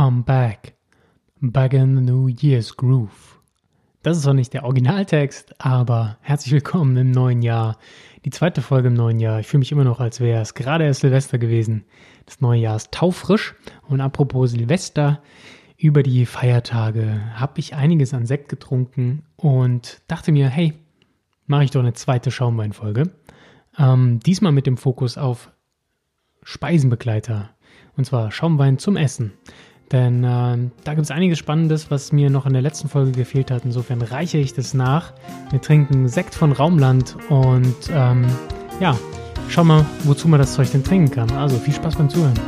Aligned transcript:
I'm 0.00 0.24
back. 0.24 0.72
Back 1.42 1.74
in 1.74 1.94
the 1.94 2.00
New 2.00 2.28
Year's 2.28 2.74
Groove. 2.74 3.38
Das 4.02 4.16
ist 4.16 4.22
zwar 4.22 4.32
nicht 4.32 4.54
der 4.54 4.64
Originaltext, 4.64 5.60
aber 5.60 6.16
herzlich 6.22 6.54
willkommen 6.54 6.96
im 6.96 7.10
neuen 7.10 7.42
Jahr. 7.42 7.76
Die 8.24 8.30
zweite 8.30 8.62
Folge 8.62 8.88
im 8.88 8.94
neuen 8.94 9.20
Jahr. 9.20 9.40
Ich 9.40 9.46
fühle 9.46 9.58
mich 9.58 9.72
immer 9.72 9.84
noch, 9.84 10.00
als 10.00 10.20
wäre 10.20 10.40
es 10.40 10.54
gerade 10.54 10.84
erst 10.84 11.02
Silvester 11.02 11.36
gewesen. 11.36 11.84
Das 12.24 12.40
neue 12.40 12.60
Jahr 12.60 12.76
ist 12.76 12.92
taufrisch. 12.92 13.54
Und 13.90 14.00
apropos 14.00 14.52
Silvester, 14.52 15.20
über 15.76 16.02
die 16.02 16.24
Feiertage 16.24 17.20
habe 17.34 17.60
ich 17.60 17.74
einiges 17.74 18.14
an 18.14 18.24
Sekt 18.24 18.48
getrunken 18.48 19.24
und 19.36 20.00
dachte 20.08 20.32
mir, 20.32 20.48
hey, 20.48 20.72
mache 21.44 21.64
ich 21.64 21.72
doch 21.72 21.80
eine 21.80 21.92
zweite 21.92 22.30
Schaumweinfolge. 22.30 23.10
Ähm, 23.76 24.18
diesmal 24.20 24.52
mit 24.52 24.66
dem 24.66 24.78
Fokus 24.78 25.18
auf 25.18 25.52
Speisenbegleiter. 26.42 27.50
Und 27.98 28.06
zwar 28.06 28.30
Schaumwein 28.30 28.78
zum 28.78 28.96
Essen. 28.96 29.34
Denn 29.92 30.22
äh, 30.22 30.70
da 30.84 30.94
gibt 30.94 31.04
es 31.04 31.10
einiges 31.10 31.38
Spannendes, 31.38 31.90
was 31.90 32.12
mir 32.12 32.30
noch 32.30 32.46
in 32.46 32.52
der 32.52 32.62
letzten 32.62 32.88
Folge 32.88 33.12
gefehlt 33.12 33.50
hat. 33.50 33.64
Insofern 33.64 34.02
reiche 34.02 34.38
ich 34.38 34.54
das 34.54 34.72
nach. 34.72 35.12
Wir 35.50 35.60
trinken 35.60 36.08
Sekt 36.08 36.34
von 36.34 36.52
Raumland 36.52 37.16
und 37.28 37.74
ähm, 37.92 38.26
ja, 38.78 38.96
schau 39.48 39.64
mal, 39.64 39.84
wozu 40.04 40.28
man 40.28 40.38
das 40.38 40.54
Zeug 40.54 40.70
denn 40.70 40.84
trinken 40.84 41.10
kann. 41.10 41.30
Also 41.32 41.56
viel 41.56 41.74
Spaß 41.74 41.96
beim 41.96 42.08
Zuhören. 42.08 42.38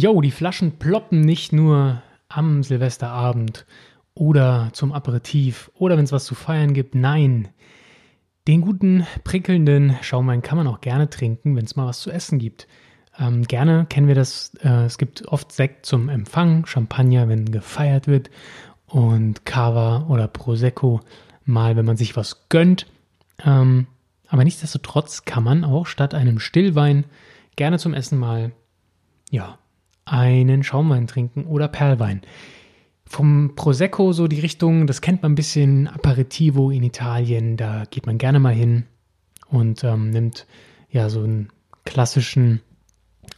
Yo, 0.00 0.22
die 0.22 0.30
Flaschen 0.30 0.78
ploppen 0.78 1.20
nicht 1.20 1.52
nur 1.52 2.00
am 2.30 2.62
Silvesterabend 2.62 3.66
oder 4.14 4.70
zum 4.72 4.92
Aperitif 4.92 5.70
oder 5.74 5.98
wenn 5.98 6.04
es 6.04 6.12
was 6.12 6.24
zu 6.24 6.34
feiern 6.34 6.72
gibt. 6.72 6.94
Nein, 6.94 7.48
den 8.48 8.62
guten, 8.62 9.06
prickelnden 9.24 9.98
Schaumwein 10.00 10.40
kann 10.40 10.56
man 10.56 10.68
auch 10.68 10.80
gerne 10.80 11.10
trinken, 11.10 11.54
wenn 11.54 11.66
es 11.66 11.76
mal 11.76 11.86
was 11.86 12.00
zu 12.00 12.10
essen 12.10 12.38
gibt. 12.38 12.66
Ähm, 13.18 13.42
gerne 13.42 13.84
kennen 13.90 14.08
wir 14.08 14.14
das. 14.14 14.54
Äh, 14.62 14.84
es 14.86 14.96
gibt 14.96 15.28
oft 15.28 15.52
Sekt 15.52 15.84
zum 15.84 16.08
Empfang, 16.08 16.64
Champagner, 16.64 17.28
wenn 17.28 17.52
gefeiert 17.52 18.06
wird 18.06 18.30
und 18.86 19.44
Cava 19.44 20.06
oder 20.08 20.28
Prosecco 20.28 21.00
mal, 21.44 21.76
wenn 21.76 21.84
man 21.84 21.98
sich 21.98 22.16
was 22.16 22.48
gönnt. 22.48 22.86
Ähm, 23.44 23.86
aber 24.28 24.44
nichtsdestotrotz 24.44 25.26
kann 25.26 25.44
man 25.44 25.62
auch 25.62 25.84
statt 25.84 26.14
einem 26.14 26.38
Stillwein 26.38 27.04
gerne 27.56 27.78
zum 27.78 27.92
Essen 27.92 28.18
mal 28.18 28.52
ja, 29.30 29.58
einen 30.10 30.62
Schaumwein 30.62 31.06
trinken 31.06 31.44
oder 31.44 31.68
Perlwein. 31.68 32.22
Vom 33.06 33.52
Prosecco 33.56 34.12
so 34.12 34.28
die 34.28 34.40
Richtung, 34.40 34.86
das 34.86 35.00
kennt 35.00 35.22
man 35.22 35.32
ein 35.32 35.36
bisschen, 35.36 35.88
Aperitivo 35.88 36.70
in 36.70 36.82
Italien, 36.82 37.56
da 37.56 37.84
geht 37.90 38.06
man 38.06 38.18
gerne 38.18 38.38
mal 38.38 38.54
hin 38.54 38.84
und 39.48 39.82
ähm, 39.84 40.10
nimmt 40.10 40.46
ja 40.90 41.08
so 41.08 41.22
einen 41.22 41.48
klassischen 41.84 42.60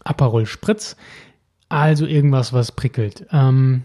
Aperol 0.05 0.47
Spritz, 0.47 0.97
also 1.69 2.07
irgendwas, 2.07 2.53
was 2.53 2.73
prickelt. 2.73 3.27
Ähm, 3.33 3.85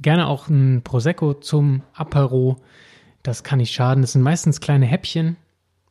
gerne 0.00 0.26
auch 0.26 0.48
ein 0.48 0.82
Prosecco 0.82 1.34
zum 1.34 1.82
Apero, 1.94 2.56
das 3.22 3.44
kann 3.44 3.58
nicht 3.58 3.72
schaden. 3.72 4.02
Das 4.02 4.12
sind 4.12 4.22
meistens 4.22 4.60
kleine 4.60 4.86
Häppchen, 4.86 5.36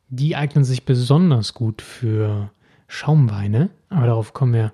die 0.08 0.36
eignen 0.36 0.64
sich 0.64 0.84
besonders 0.84 1.54
gut 1.54 1.82
für 1.82 2.50
Schaumweine, 2.86 3.70
aber 3.88 4.06
darauf 4.06 4.34
kommen 4.34 4.52
wir 4.52 4.72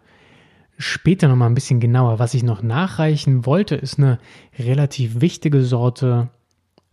später 0.78 1.28
nochmal 1.28 1.50
ein 1.50 1.54
bisschen 1.54 1.80
genauer. 1.80 2.18
Was 2.18 2.34
ich 2.34 2.44
noch 2.44 2.62
nachreichen 2.62 3.44
wollte, 3.44 3.74
ist 3.74 3.98
eine 3.98 4.18
relativ 4.58 5.20
wichtige 5.20 5.62
Sorte 5.62 6.30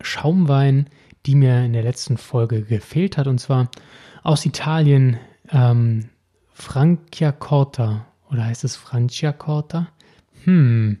Schaumwein, 0.00 0.90
die 1.24 1.36
mir 1.36 1.64
in 1.64 1.72
der 1.72 1.82
letzten 1.82 2.18
Folge 2.18 2.62
gefehlt 2.62 3.16
hat, 3.16 3.26
und 3.26 3.38
zwar 3.38 3.70
aus 4.22 4.44
Italien 4.44 5.18
ähm, 5.50 6.10
Franciacorta. 6.52 8.06
Oder 8.30 8.44
heißt 8.46 8.64
es 8.64 8.76
Franciacorta? 8.76 9.88
Hm, 10.44 10.98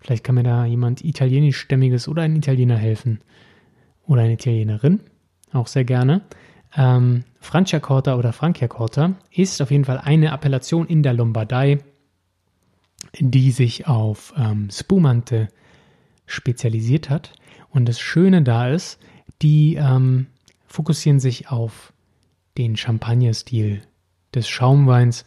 vielleicht 0.00 0.24
kann 0.24 0.36
mir 0.36 0.44
da 0.44 0.64
jemand 0.64 1.04
italienischstämmiges 1.04 2.06
oder 2.06 2.22
ein 2.22 2.36
Italiener 2.36 2.76
helfen. 2.76 3.20
Oder 4.06 4.22
eine 4.22 4.34
Italienerin, 4.34 5.00
auch 5.52 5.66
sehr 5.66 5.84
gerne. 5.84 6.22
Ähm, 6.76 7.24
Franciacorta 7.40 8.16
oder 8.16 8.32
Franciacorta 8.32 9.14
ist 9.32 9.60
auf 9.60 9.70
jeden 9.70 9.84
Fall 9.84 9.98
eine 9.98 10.32
Appellation 10.32 10.86
in 10.86 11.02
der 11.02 11.14
Lombardei 11.14 11.78
die 13.18 13.50
sich 13.50 13.86
auf 13.86 14.32
ähm, 14.36 14.68
Spumante 14.70 15.48
spezialisiert 16.26 17.10
hat. 17.10 17.32
Und 17.70 17.88
das 17.88 18.00
Schöne 18.00 18.42
da 18.42 18.68
ist, 18.68 18.98
die 19.42 19.76
ähm, 19.76 20.26
fokussieren 20.66 21.20
sich 21.20 21.50
auf 21.50 21.92
den 22.58 22.76
Champagner-Stil 22.76 23.82
des 24.34 24.48
Schaumweins. 24.48 25.24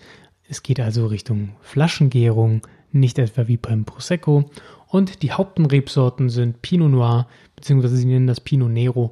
Es 0.48 0.64
geht 0.64 0.80
also 0.80 1.08
Richtung 1.08 1.56
Flaschengärung, 1.62 2.62
nicht 2.92 3.18
etwa 3.18 3.48
wie 3.48 3.58
beim 3.58 3.86
Prosecco. 3.86 4.50
Und 4.88 5.24
die 5.24 5.32
Hauptrebsorten 5.32 6.30
sind 6.30 6.62
Pinot 6.62 6.92
Noir, 6.92 7.28
beziehungsweise 7.56 7.98
sie 7.98 8.06
nennen 8.06 8.28
das 8.28 8.40
Pinot 8.40 8.70
Nero 8.70 9.12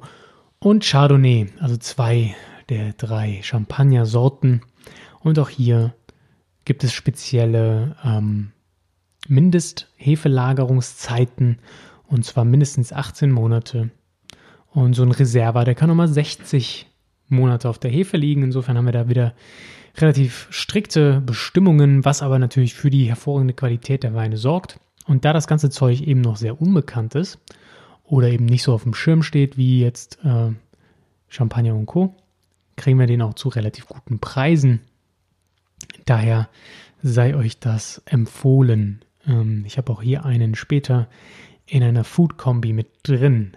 und 0.60 0.84
Chardonnay, 0.84 1.46
also 1.58 1.76
zwei 1.76 2.34
der 2.68 2.92
drei 2.92 3.40
Champagner-Sorten. 3.42 4.62
Und 5.20 5.38
auch 5.38 5.48
hier 5.48 5.94
gibt 6.64 6.84
es 6.84 6.92
spezielle 6.92 7.96
ähm, 8.04 8.52
Mindesthefelagerungszeiten 9.28 11.58
und 12.06 12.24
zwar 12.24 12.44
mindestens 12.44 12.92
18 12.92 13.30
Monate. 13.30 13.90
Und 14.70 14.94
so 14.94 15.02
ein 15.02 15.12
Reserva, 15.12 15.64
der 15.64 15.74
kann 15.74 15.88
nochmal 15.88 16.08
60 16.08 16.86
Monate 17.28 17.68
auf 17.68 17.78
der 17.78 17.90
Hefe 17.90 18.16
liegen. 18.16 18.42
Insofern 18.42 18.76
haben 18.76 18.86
wir 18.86 18.92
da 18.92 19.08
wieder 19.08 19.34
relativ 19.96 20.48
strikte 20.50 21.20
Bestimmungen, 21.20 22.04
was 22.04 22.22
aber 22.22 22.38
natürlich 22.38 22.74
für 22.74 22.90
die 22.90 23.06
hervorragende 23.06 23.54
Qualität 23.54 24.02
der 24.02 24.14
Weine 24.14 24.36
sorgt. 24.36 24.80
Und 25.06 25.24
da 25.24 25.32
das 25.32 25.46
ganze 25.46 25.70
Zeug 25.70 26.00
eben 26.00 26.20
noch 26.20 26.36
sehr 26.36 26.60
unbekannt 26.60 27.14
ist 27.14 27.38
oder 28.04 28.28
eben 28.28 28.46
nicht 28.46 28.62
so 28.62 28.72
auf 28.72 28.84
dem 28.84 28.94
Schirm 28.94 29.22
steht 29.22 29.56
wie 29.56 29.80
jetzt 29.80 30.18
äh, 30.24 30.52
Champagner 31.28 31.74
und 31.74 31.86
Co., 31.86 32.16
kriegen 32.76 32.98
wir 32.98 33.06
den 33.06 33.22
auch 33.22 33.34
zu 33.34 33.48
relativ 33.48 33.86
guten 33.86 34.18
Preisen. 34.18 34.80
Daher 36.04 36.48
sei 37.02 37.34
euch 37.34 37.58
das 37.58 38.02
empfohlen. 38.06 39.04
Ähm, 39.26 39.64
ich 39.66 39.78
habe 39.78 39.92
auch 39.92 40.02
hier 40.02 40.24
einen 40.24 40.54
später 40.54 41.08
in 41.66 41.82
einer 41.82 42.04
Food-Kombi 42.04 42.72
mit 42.72 42.88
drin. 43.02 43.56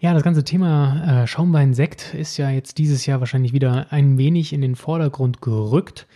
Ja, 0.00 0.14
das 0.14 0.22
ganze 0.22 0.44
Thema 0.44 1.22
äh, 1.22 1.26
Schaumwein-Sekt 1.26 2.14
ist 2.14 2.38
ja 2.38 2.50
jetzt 2.50 2.78
dieses 2.78 3.04
Jahr 3.04 3.20
wahrscheinlich 3.20 3.52
wieder 3.52 3.92
ein 3.92 4.16
wenig 4.16 4.52
in 4.52 4.62
den 4.62 4.74
Vordergrund 4.74 5.42
gerückt, 5.42 6.06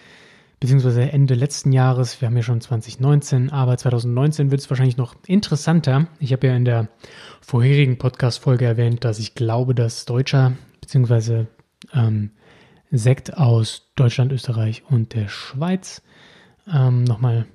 beziehungsweise 0.59 1.13
Ende 1.13 1.35
letzten 1.35 1.71
Jahres. 1.73 2.21
Wir 2.21 2.29
haben 2.29 2.37
ja 2.37 2.43
schon 2.43 2.63
2019, 2.63 3.51
aber 3.51 3.77
2019 3.77 4.51
wird 4.51 4.63
es 4.63 4.71
wahrscheinlich 4.71 4.97
noch 4.97 5.15
interessanter. 5.27 6.07
Ich 6.19 6.33
habe 6.33 6.47
ja 6.47 6.57
in 6.57 6.65
der 6.65 6.89
vorherigen 7.43 7.99
Podcast-Folge 7.99 8.65
erwähnt, 8.65 9.05
dass 9.05 9.19
ich 9.19 9.35
glaube, 9.35 9.75
dass 9.75 10.07
Deutscher, 10.07 10.53
beziehungsweise 10.81 11.49
ähm, 11.93 12.31
Sekt 12.97 13.37
aus 13.37 13.91
Deutschland, 13.97 14.33
Österreich 14.33 14.85
und 14.89 15.15
der 15.15 15.29
Schweiz 15.29 16.03
ähm, 16.73 17.05
nochmal 17.05 17.47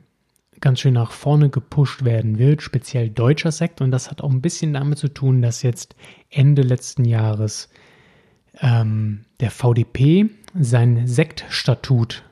ganz 0.59 0.81
schön 0.81 0.94
nach 0.94 1.11
vorne 1.11 1.50
gepusht 1.50 2.03
werden 2.03 2.38
wird, 2.38 2.61
speziell 2.61 3.09
deutscher 3.09 3.51
Sekt. 3.51 3.81
Und 3.81 3.91
das 3.91 4.11
hat 4.11 4.22
auch 4.22 4.29
ein 4.29 4.41
bisschen 4.41 4.73
damit 4.73 4.97
zu 4.97 5.07
tun, 5.07 5.41
dass 5.41 5.63
jetzt 5.63 5.95
Ende 6.29 6.61
letzten 6.61 7.05
Jahres 7.05 7.69
ähm, 8.59 9.25
der 9.39 9.51
VDP 9.51 10.30
sein 10.59 11.07
Sektstatut 11.07 12.24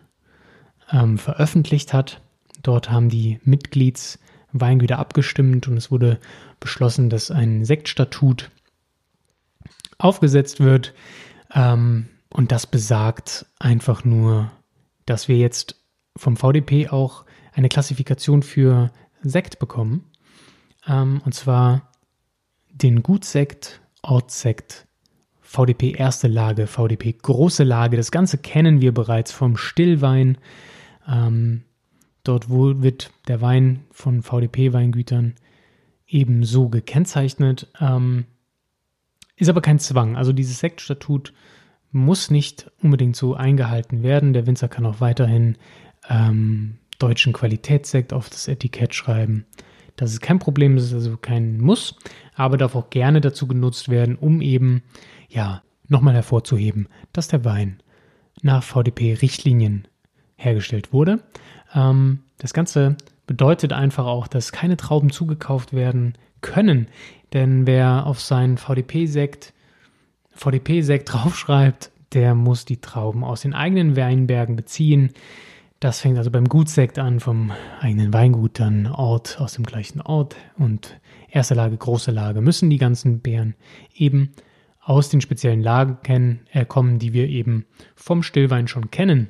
ähm, 0.91 1.17
veröffentlicht 1.17 1.93
hat. 1.93 2.21
Dort 2.63 2.91
haben 2.91 3.09
die 3.09 3.39
Mitgliedsweingüter 3.43 4.99
abgestimmt 4.99 5.67
und 5.67 5.77
es 5.77 5.91
wurde 5.91 6.19
beschlossen, 6.59 7.09
dass 7.09 7.31
ein 7.31 7.63
Sektstatut 7.63 8.51
aufgesetzt 9.97 10.59
wird. 10.59 10.93
Ähm, 11.53 12.07
und 12.29 12.51
das 12.51 12.67
besagt 12.67 13.45
einfach 13.59 14.03
nur, 14.03 14.51
dass 15.05 15.27
wir 15.27 15.37
jetzt 15.37 15.75
vom 16.15 16.35
VDP 16.37 16.89
auch 16.89 17.25
eine 17.53 17.69
Klassifikation 17.69 18.43
für 18.43 18.91
Sekt 19.21 19.59
bekommen. 19.59 20.05
Ähm, 20.87 21.21
und 21.25 21.33
zwar 21.33 21.91
den 22.69 23.03
Gutsekt, 23.03 23.81
Ortssekt, 24.01 24.87
VDP 25.41 25.91
erste 25.91 26.27
Lage, 26.27 26.67
VDP 26.67 27.13
große 27.13 27.63
Lage. 27.63 27.97
Das 27.97 28.11
Ganze 28.11 28.37
kennen 28.37 28.81
wir 28.81 28.93
bereits 28.93 29.31
vom 29.31 29.57
Stillwein. 29.57 30.37
Ähm, 31.07 31.63
dort 32.23 32.49
wird 32.49 33.11
der 33.27 33.41
Wein 33.41 33.85
von 33.91 34.21
VDP-Weingütern 34.21 35.35
ebenso 36.05 36.69
gekennzeichnet. 36.69 37.67
Ähm, 37.79 38.25
Ist 39.37 39.49
aber 39.49 39.61
kein 39.61 39.79
Zwang. 39.79 40.17
Also 40.17 40.33
dieses 40.33 40.59
Sektstatut 40.59 41.33
muss 41.91 42.29
nicht 42.29 42.71
unbedingt 42.81 43.15
so 43.15 43.33
eingehalten 43.33 44.03
werden. 44.03 44.33
Der 44.33 44.45
Winzer 44.45 44.67
kann 44.67 44.85
auch 44.85 44.99
weiterhin 44.99 45.57
ähm, 46.09 46.77
deutschen 46.99 47.33
Qualitätssekt 47.33 48.13
auf 48.13 48.29
das 48.29 48.47
Etikett 48.47 48.93
schreiben. 48.93 49.45
Das 49.95 50.11
ist 50.11 50.21
kein 50.21 50.39
Problem, 50.39 50.75
das 50.75 50.85
ist 50.85 50.93
also 50.93 51.17
kein 51.17 51.59
Muss, 51.59 51.95
aber 52.35 52.57
darf 52.57 52.75
auch 52.75 52.89
gerne 52.89 53.19
dazu 53.19 53.47
genutzt 53.47 53.89
werden, 53.89 54.15
um 54.15 54.41
eben, 54.41 54.83
ja, 55.27 55.63
nochmal 55.87 56.13
hervorzuheben, 56.13 56.87
dass 57.13 57.27
der 57.29 57.45
Wein 57.45 57.81
nach 58.41 58.63
VDP-Richtlinien 58.63 59.87
hergestellt 60.35 60.93
wurde. 60.93 61.23
Ähm, 61.73 62.19
das 62.37 62.53
Ganze 62.53 62.97
bedeutet 63.25 63.73
einfach 63.73 64.05
auch, 64.05 64.27
dass 64.27 64.51
keine 64.51 64.77
Trauben 64.77 65.09
zugekauft 65.09 65.73
werden 65.73 66.13
können, 66.41 66.87
denn 67.33 67.65
wer 67.65 68.05
auf 68.05 68.21
seinen 68.21 68.57
VDP-Sekt 68.57 69.53
VDP-Sekt 70.37 71.11
draufschreibt, 71.13 71.91
der 72.13 72.35
muss 72.35 72.65
die 72.65 72.79
Trauben 72.79 73.23
aus 73.23 73.41
den 73.41 73.53
eigenen 73.53 73.95
Weinbergen 73.95 74.55
beziehen. 74.55 75.11
Das 75.79 75.99
fängt 75.99 76.17
also 76.17 76.31
beim 76.31 76.45
Gutsekt 76.45 76.97
an, 76.97 77.19
vom 77.19 77.51
eigenen 77.81 78.13
Weingut, 78.13 78.59
dann 78.59 78.87
Ort 78.87 79.39
aus 79.39 79.53
dem 79.53 79.63
gleichen 79.63 80.01
Ort 80.01 80.35
und 80.57 80.99
erste 81.29 81.53
Lage, 81.53 81.77
große 81.77 82.11
Lage 82.11 82.41
müssen 82.41 82.69
die 82.69 82.79
ganzen 82.79 83.19
Beeren 83.19 83.55
eben 83.93 84.31
aus 84.81 85.09
den 85.09 85.21
speziellen 85.21 85.61
Lagen 85.61 85.97
kennen, 86.01 86.39
äh, 86.51 86.65
kommen, 86.65 86.97
die 86.97 87.13
wir 87.13 87.27
eben 87.27 87.65
vom 87.95 88.23
Stillwein 88.23 88.67
schon 88.67 88.89
kennen. 88.89 89.29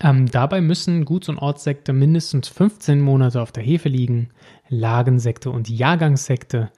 Ähm, 0.00 0.26
dabei 0.26 0.60
müssen 0.60 1.04
Guts- 1.04 1.28
und 1.28 1.38
Ortssekte 1.38 1.92
mindestens 1.92 2.48
15 2.48 3.00
Monate 3.00 3.40
auf 3.40 3.52
der 3.52 3.62
Hefe 3.62 3.88
liegen, 3.88 4.30
Lagensekte 4.68 5.50
und 5.50 5.68
Jahrgangssekte 5.68 6.70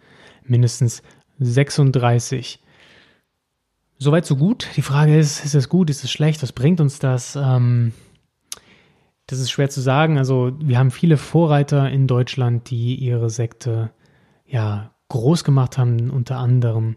mindestens 0.45 1.03
36. 1.39 2.61
Soweit 3.99 4.25
so 4.25 4.37
gut. 4.37 4.69
Die 4.77 4.83
Frage 4.83 5.19
ist, 5.19 5.45
ist 5.45 5.55
es 5.55 5.69
gut, 5.69 5.91
ist 5.91 6.05
es 6.05 6.11
schlecht, 6.11 6.43
was 6.43 6.53
bringt 6.53 6.81
uns 6.81 7.01
das? 7.01 7.37
Ähm, 7.37 7.93
das 9.27 9.41
ist 9.41 9.51
schwer 9.51 9.69
zu 9.69 9.81
sagen. 9.81 10.19
Also 10.19 10.53
wir 10.61 10.79
haben 10.79 10.91
viele 10.91 11.17
Vorreiter 11.17 11.91
in 11.91 12.07
Deutschland, 12.07 12.71
die 12.71 12.95
ihre 12.95 13.29
Sekte 13.29 13.91
ja 14.47 14.93
groß 15.09 15.43
gemacht 15.43 15.79
haben. 15.79 16.11
Unter 16.11 16.39
anderem 16.39 16.97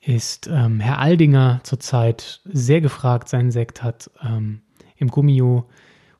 ist 0.00 0.48
ähm, 0.50 0.80
Herr 0.80 0.98
Aldinger 1.00 1.60
zurzeit 1.64 2.40
sehr 2.44 2.80
gefragt. 2.80 3.28
Sein 3.28 3.50
Sekt 3.50 3.82
hat 3.82 4.10
ähm, 4.22 4.62
im 4.96 5.08
Gummio 5.08 5.68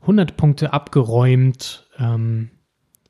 100 0.00 0.36
Punkte 0.36 0.72
abgeräumt. 0.72 1.88
Ähm, 1.98 2.50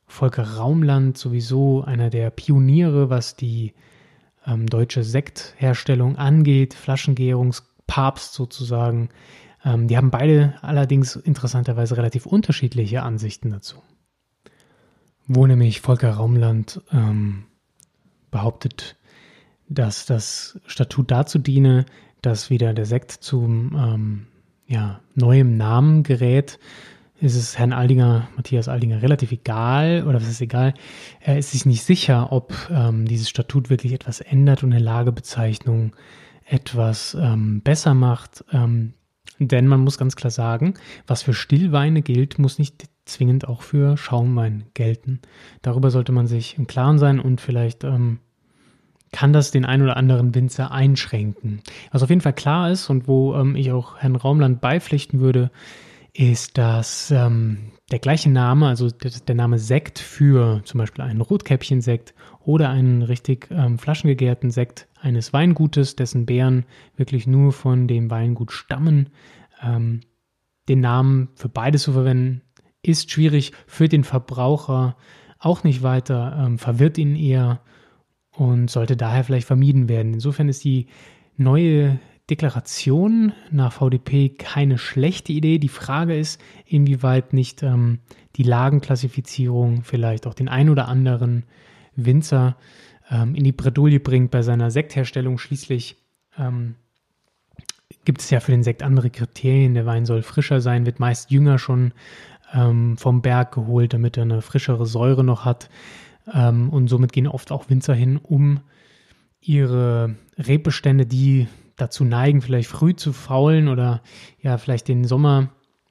Volker 0.07 0.57
Raumland 0.57 1.19
sowieso 1.19 1.83
einer 1.83 2.11
der 2.11 2.31
Pioniere, 2.31 3.11
was 3.11 3.35
die 3.35 3.75
ähm, 4.49 4.67
deutsche 4.67 5.05
Sektherstellung 5.05 6.17
angeht, 6.17 6.75
Flaschengärungspapst 6.75 8.33
sozusagen. 8.33 9.11
Ähm, 9.65 9.89
die 9.89 9.97
haben 9.97 10.11
beide 10.11 10.55
allerdings 10.63 11.17
interessanterweise 11.17 11.97
relativ 11.97 12.27
unterschiedliche 12.27 13.03
Ansichten 13.03 13.51
dazu. 13.51 13.83
Wo 15.27 15.47
nämlich 15.47 15.81
Volker 15.81 16.13
Raumland 16.13 16.81
ähm, 16.91 17.45
behauptet, 18.31 18.97
dass 19.69 20.07
das 20.07 20.59
Statut 20.67 21.11
dazu 21.11 21.39
diene, 21.39 21.85
dass 22.23 22.51
wieder 22.51 22.73
der 22.73 22.87
Sekt 22.87 23.13
zum 23.13 23.75
ähm, 23.77 24.27
ja, 24.67 25.01
neuem 25.15 25.57
Namen 25.57 26.03
gerät, 26.03 26.59
ist 27.21 27.35
es 27.35 27.59
Herrn 27.59 27.73
Aldinger, 27.73 28.29
Matthias 28.37 28.69
Aldinger, 28.69 29.03
relativ 29.03 29.33
egal, 29.33 30.05
oder 30.07 30.21
was 30.21 30.29
ist 30.29 30.41
egal, 30.41 30.75
er 31.21 31.39
ist 31.39 31.51
sich 31.51 31.67
nicht 31.67 31.83
sicher, 31.83 32.33
ob 32.33 32.55
ähm, 32.71 33.07
dieses 33.07 33.29
Statut 33.29 33.71
wirklich 33.71 33.93
etwas 33.93 34.21
ändert 34.21 34.63
und 34.63 34.73
eine 34.73 34.83
Lagebezeichnung 34.83 35.95
etwas 36.45 37.17
ähm, 37.21 37.61
besser 37.63 37.95
macht. 37.95 38.45
Ähm, 38.53 38.95
denn 39.39 39.67
man 39.67 39.81
muss 39.81 39.99
ganz 39.99 40.17
klar 40.17 40.31
sagen, 40.31 40.75
was 41.07 41.23
für 41.23 41.35
Stillweine 41.35 42.03
gilt, 42.03 42.39
muss 42.39 42.59
nicht 42.59 42.89
zwingend 43.05 43.49
auch 43.49 43.63
für 43.63 43.97
Schaumwein 43.97 44.65
gelten. 44.75 45.21
Darüber 45.63 45.91
sollte 45.91 46.13
man 46.13 46.27
sich 46.27 46.59
im 46.59 46.67
Klaren 46.67 46.99
sein 46.99 47.21
und 47.21 47.41
vielleicht 47.41 47.85
ähm, 47.85 48.19
kann 49.13 49.33
das 49.33 49.51
den 49.51 49.65
ein 49.65 49.83
oder 49.83 49.97
anderen 49.97 50.35
Winzer 50.35 50.71
einschränken. 50.71 51.63
Was 51.93 52.03
auf 52.03 52.11
jeden 52.11 52.21
Fall 52.21 52.35
klar 52.35 52.71
ist 52.71 52.91
und 52.91 53.09
wo 53.09 53.35
ähm, 53.35 53.57
ich 53.57 53.73
auch 53.73 53.97
Herrn 53.99 54.17
Raumland 54.17 54.61
beipflichten 54.61 55.21
würde, 55.21 55.51
ist, 56.19 56.59
dass 56.59 57.13
ähm, 57.13 57.71
der 57.93 58.01
gleiche 58.01 58.29
Name, 58.29 58.67
also 58.67 58.91
der, 58.91 59.35
Name 59.37 59.59
Sekt 59.61 60.01
für 60.01 60.63
zum 60.65 60.79
Beispiel 60.79 61.05
einen 61.05 61.21
Rotkäppchensekt 61.21 62.13
oder 62.41 62.71
einen 62.71 63.03
richtig 63.03 63.49
ähm, 63.53 63.79
flaschengegärten 63.79 64.51
Sekt 64.51 64.89
eines 65.01 65.33
Weingutes, 65.33 65.95
dessen 65.95 66.27
Beeren 66.27 66.67
wirklich 66.97 67.29
nur 67.29 67.53
von 67.53 67.87
dem 67.87 68.11
Weingut 68.11 68.51
stammen, 68.51 69.11
ähm, 69.63 70.01
den 70.69 70.81
Namen 70.81 71.29
für 71.37 71.49
beides 71.49 71.85
zu 71.85 71.93
verwenden, 71.93 72.43
ist 72.83 73.13
schwierig 73.13 73.53
für 73.69 73.89
den 73.89 74.03
Verbraucher 74.03 74.97
auch 75.39 75.63
nicht 75.63 75.85
weiter, 75.85 76.37
ähm, 76.45 76.59
verwirrt 76.59 76.99
ihn 76.99 77.15
eher 77.15 77.61
und 78.33 78.71
sollte 78.71 78.97
daher 78.97 79.23
vielleicht 79.23 79.47
vermieden 79.47 79.89
werden. 79.89 80.15
Insofern 80.15 80.49
ist 80.49 80.65
die 80.65 80.89
neue 81.37 82.01
Deklaration 82.31 83.33
nach 83.51 83.73
VDP 83.73 84.29
keine 84.29 84.77
schlechte 84.79 85.33
Idee. 85.33 85.59
Die 85.59 85.69
Frage 85.69 86.17
ist, 86.17 86.41
inwieweit 86.67 87.33
nicht 87.33 87.63
ähm, 87.63 88.01
die 88.37 88.43
Lagenklassifizierung 88.43 89.83
vielleicht 89.83 90.27
auch 90.27 90.35
den 90.35 90.49
ein 90.49 90.69
oder 90.69 90.89
anderen 90.89 91.45
Winzer 91.97 92.57
ähm, 93.11 93.35
in 93.35 93.45
die 93.45 93.53
Bredouille 93.53 94.01
bringt 94.01 94.31
bei 94.31 94.43
seiner 94.43 94.71
Sektherstellung. 94.71 95.39
Schließlich 95.39 95.97
ähm, 96.37 96.75
gibt 98.05 98.21
es 98.21 98.31
ja 98.31 98.41
für 98.41 98.53
den 98.53 98.63
Sekt 98.63 98.83
andere 98.83 99.11
Kriterien. 99.11 99.75
Der 99.75 99.87
Wein 99.87 100.05
soll 100.05 100.23
frischer 100.23 100.61
sein, 100.61 100.87
wird 100.87 101.01
meist 101.01 101.31
jünger 101.31 101.59
schon 101.59 101.93
ähm, 102.53 102.97
vom 102.99 103.23
Berg 103.23 103.53
geholt, 103.53 103.95
damit 103.95 104.17
er 104.17 104.25
eine 104.25 104.43
frischere 104.43 104.87
Säure 104.87 105.25
noch 105.25 105.45
hat. 105.45 105.71
Ähm, 106.33 106.69
und 106.69 106.89
somit 106.89 107.13
gehen 107.13 107.27
oft 107.27 107.53
auch 107.53 107.71
Winzer 107.71 107.95
hin, 107.95 108.19
um 108.19 108.61
ihre 109.41 110.17
Rebestände, 110.37 111.07
die 111.07 111.49
dazu 111.79 112.05
neigen, 112.05 112.43
vielleicht 112.43 112.69
früh 112.69 112.95
zu 112.95 113.13
faulen 113.13 113.69
oder 113.69 114.03
ja, 114.43 114.59
vielleicht 114.59 114.89
den 114.89 115.05
Sommer 115.05 115.49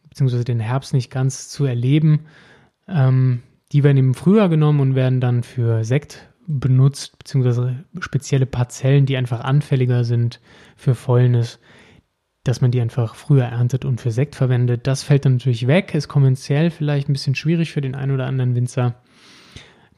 bzw. 0.10 0.44
den 0.44 0.60
Herbst 0.60 0.94
nicht 0.94 1.10
ganz 1.10 1.50
zu 1.50 1.66
erleben. 1.66 2.25
Ähm, 2.88 3.42
die 3.72 3.84
werden 3.84 3.98
eben 3.98 4.13
früher 4.13 4.50
genommen 4.50 4.80
und 4.80 4.95
werden 4.95 5.19
dann 5.19 5.44
für 5.44 5.84
Sekt 5.84 6.30
benutzt, 6.48 7.18
beziehungsweise 7.19 7.84
spezielle 8.00 8.45
Parzellen, 8.45 9.06
die 9.06 9.18
einfach 9.18 9.42
anfälliger 9.42 10.04
sind 10.06 10.39
für 10.78 10.95
Fäulnis, 10.95 11.59
dass 12.44 12.61
man 12.61 12.71
die 12.71 12.80
einfach 12.80 13.16
früher 13.16 13.44
erntet 13.44 13.83
und 13.83 14.00
für 14.00 14.11
Sekt 14.11 14.35
verwendet. 14.35 14.88
Das 14.88 15.04
fällt 15.04 15.26
dann 15.26 15.33
natürlich 15.33 15.68
weg, 15.68 15.94
ist 15.94 16.07
kommerziell 16.07 16.71
vielleicht 16.71 17.09
ein 17.09 17.14
bisschen 17.14 17.35
schwierig 17.35 17.73
für 17.73 17.81
den 17.81 17.95
einen 17.95 18.14
oder 18.14 18.28
anderen 18.28 18.56
Winzer. 18.56 18.95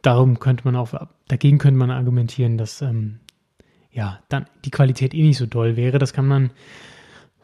Darum 0.02 0.40
könnte 0.40 0.64
man 0.66 0.76
auch, 0.76 0.94
dagegen 1.28 1.60
könnte 1.60 1.78
man 1.78 1.92
argumentieren, 1.92 2.58
dass 2.58 2.82
ähm, 2.82 3.20
ja, 3.92 4.20
dann 4.30 4.46
die 4.66 4.72
Qualität 4.72 5.14
eh 5.14 5.22
nicht 5.22 5.38
so 5.38 5.46
doll 5.46 5.76
wäre. 5.76 5.98
Das 5.98 6.14
kann 6.14 6.28
man 6.28 6.52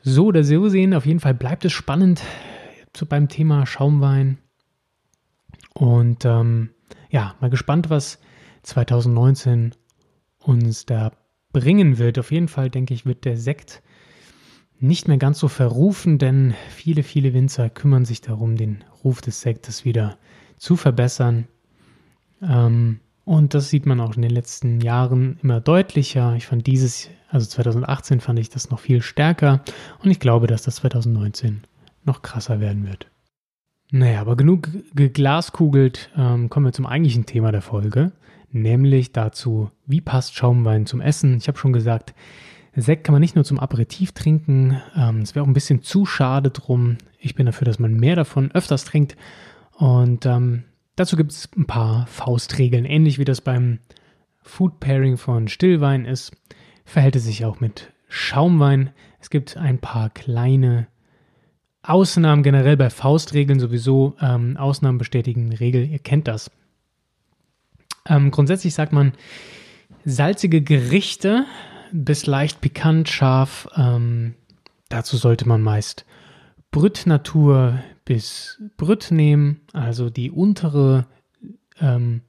so 0.03 0.27
oder 0.27 0.43
so 0.43 0.69
sehen. 0.69 0.93
Auf 0.93 1.05
jeden 1.05 1.19
Fall 1.19 1.33
bleibt 1.33 1.65
es 1.65 1.73
spannend 1.73 2.21
beim 3.09 3.27
Thema 3.27 3.65
Schaumwein. 3.65 4.37
Und 5.73 6.23
ähm, 6.23 6.69
ja, 7.09 7.35
mal 7.41 7.49
gespannt, 7.49 7.89
was 7.89 8.19
2019 8.63 9.73
uns 10.39 10.85
da 10.85 11.11
bringen 11.51 11.97
wird. 11.97 12.17
Auf 12.19 12.31
jeden 12.31 12.47
Fall, 12.47 12.69
denke 12.69 12.93
ich, 12.93 13.05
wird 13.05 13.25
der 13.25 13.37
Sekt 13.37 13.81
nicht 14.79 15.07
mehr 15.07 15.17
ganz 15.17 15.39
so 15.39 15.47
verrufen, 15.47 16.17
denn 16.17 16.53
viele, 16.69 17.03
viele 17.03 17.33
Winzer 17.33 17.69
kümmern 17.69 18.05
sich 18.05 18.21
darum, 18.21 18.55
den 18.55 18.83
Ruf 19.03 19.21
des 19.21 19.41
Sektes 19.41 19.85
wieder 19.85 20.17
zu 20.57 20.75
verbessern. 20.75 21.47
Ähm, 22.41 22.99
und 23.25 23.55
das 23.55 23.69
sieht 23.69 23.87
man 23.87 23.99
auch 23.99 24.15
in 24.15 24.21
den 24.21 24.31
letzten 24.31 24.81
Jahren 24.81 25.39
immer 25.41 25.59
deutlicher. 25.59 26.35
Ich 26.35 26.45
fand 26.45 26.67
dieses, 26.67 27.09
also 27.29 27.47
2018 27.47 28.21
fand 28.21 28.39
ich 28.39 28.49
das 28.49 28.69
noch 28.69 28.79
viel 28.79 29.01
stärker 29.01 29.61
und 30.03 30.11
ich 30.11 30.19
glaube, 30.19 30.45
dass 30.47 30.61
das 30.61 30.75
2019 30.75 31.63
noch 32.05 32.21
krasser 32.21 32.59
werden 32.59 32.87
wird. 32.87 33.07
Naja, 33.91 34.21
aber 34.21 34.35
genug 34.35 34.69
geglaskugelt, 34.93 36.11
ähm, 36.15 36.49
kommen 36.49 36.67
wir 36.67 36.73
zum 36.73 36.85
eigentlichen 36.85 37.25
Thema 37.25 37.51
der 37.51 37.61
Folge, 37.61 38.11
nämlich 38.51 39.11
dazu, 39.11 39.71
wie 39.85 40.01
passt 40.01 40.35
Schaumwein 40.35 40.85
zum 40.85 41.01
Essen. 41.01 41.37
Ich 41.37 41.47
habe 41.47 41.57
schon 41.57 41.73
gesagt, 41.73 42.13
Sekt 42.75 43.05
kann 43.05 43.13
man 43.13 43.21
nicht 43.21 43.35
nur 43.35 43.45
zum 43.45 43.59
Aperitif 43.59 44.11
trinken, 44.11 44.81
ähm, 44.95 45.21
es 45.21 45.33
wäre 45.33 45.43
auch 45.43 45.47
ein 45.47 45.53
bisschen 45.53 45.81
zu 45.81 46.05
schade 46.05 46.51
drum. 46.51 46.97
Ich 47.19 47.33
bin 47.33 47.45
dafür, 47.45 47.65
dass 47.65 47.79
man 47.79 47.93
mehr 47.93 48.15
davon 48.15 48.51
öfters 48.51 48.85
trinkt 48.85 49.15
und 49.77 50.25
ähm, 50.25 50.63
Dazu 50.95 51.17
gibt 51.17 51.31
es 51.31 51.49
ein 51.55 51.65
paar 51.65 52.07
Faustregeln. 52.07 52.85
Ähnlich 52.85 53.19
wie 53.19 53.25
das 53.25 53.41
beim 53.41 53.79
Food 54.41 54.79
Pairing 54.79 55.17
von 55.17 55.47
Stillwein 55.47 56.05
ist, 56.05 56.31
verhält 56.85 57.15
es 57.15 57.25
sich 57.25 57.45
auch 57.45 57.59
mit 57.59 57.91
Schaumwein. 58.07 58.91
Es 59.19 59.29
gibt 59.29 59.57
ein 59.57 59.79
paar 59.79 60.09
kleine 60.09 60.87
Ausnahmen 61.81 62.43
generell 62.43 62.77
bei 62.77 62.89
Faustregeln 62.89 63.59
sowieso. 63.59 64.15
Ähm, 64.21 64.57
Ausnahmen 64.57 64.97
bestätigen 64.97 65.53
Regel, 65.53 65.85
ihr 65.85 65.99
kennt 65.99 66.27
das. 66.27 66.49
Ähm, 68.07 68.31
grundsätzlich 68.31 68.73
sagt 68.73 68.93
man, 68.93 69.13
salzige 70.05 70.61
Gerichte 70.61 71.45
bis 71.91 72.25
leicht 72.25 72.61
pikant, 72.61 73.09
scharf. 73.09 73.67
Ähm, 73.75 74.35
dazu 74.89 75.17
sollte 75.17 75.47
man 75.47 75.61
meist 75.61 76.05
Brüt 76.71 77.05
Natur 77.05 77.79
bis 78.05 78.61
Brüt 78.77 79.11
nehmen, 79.11 79.61
also 79.73 80.09
die 80.09 80.31
untere 80.31 81.07
ähm, 81.81 82.21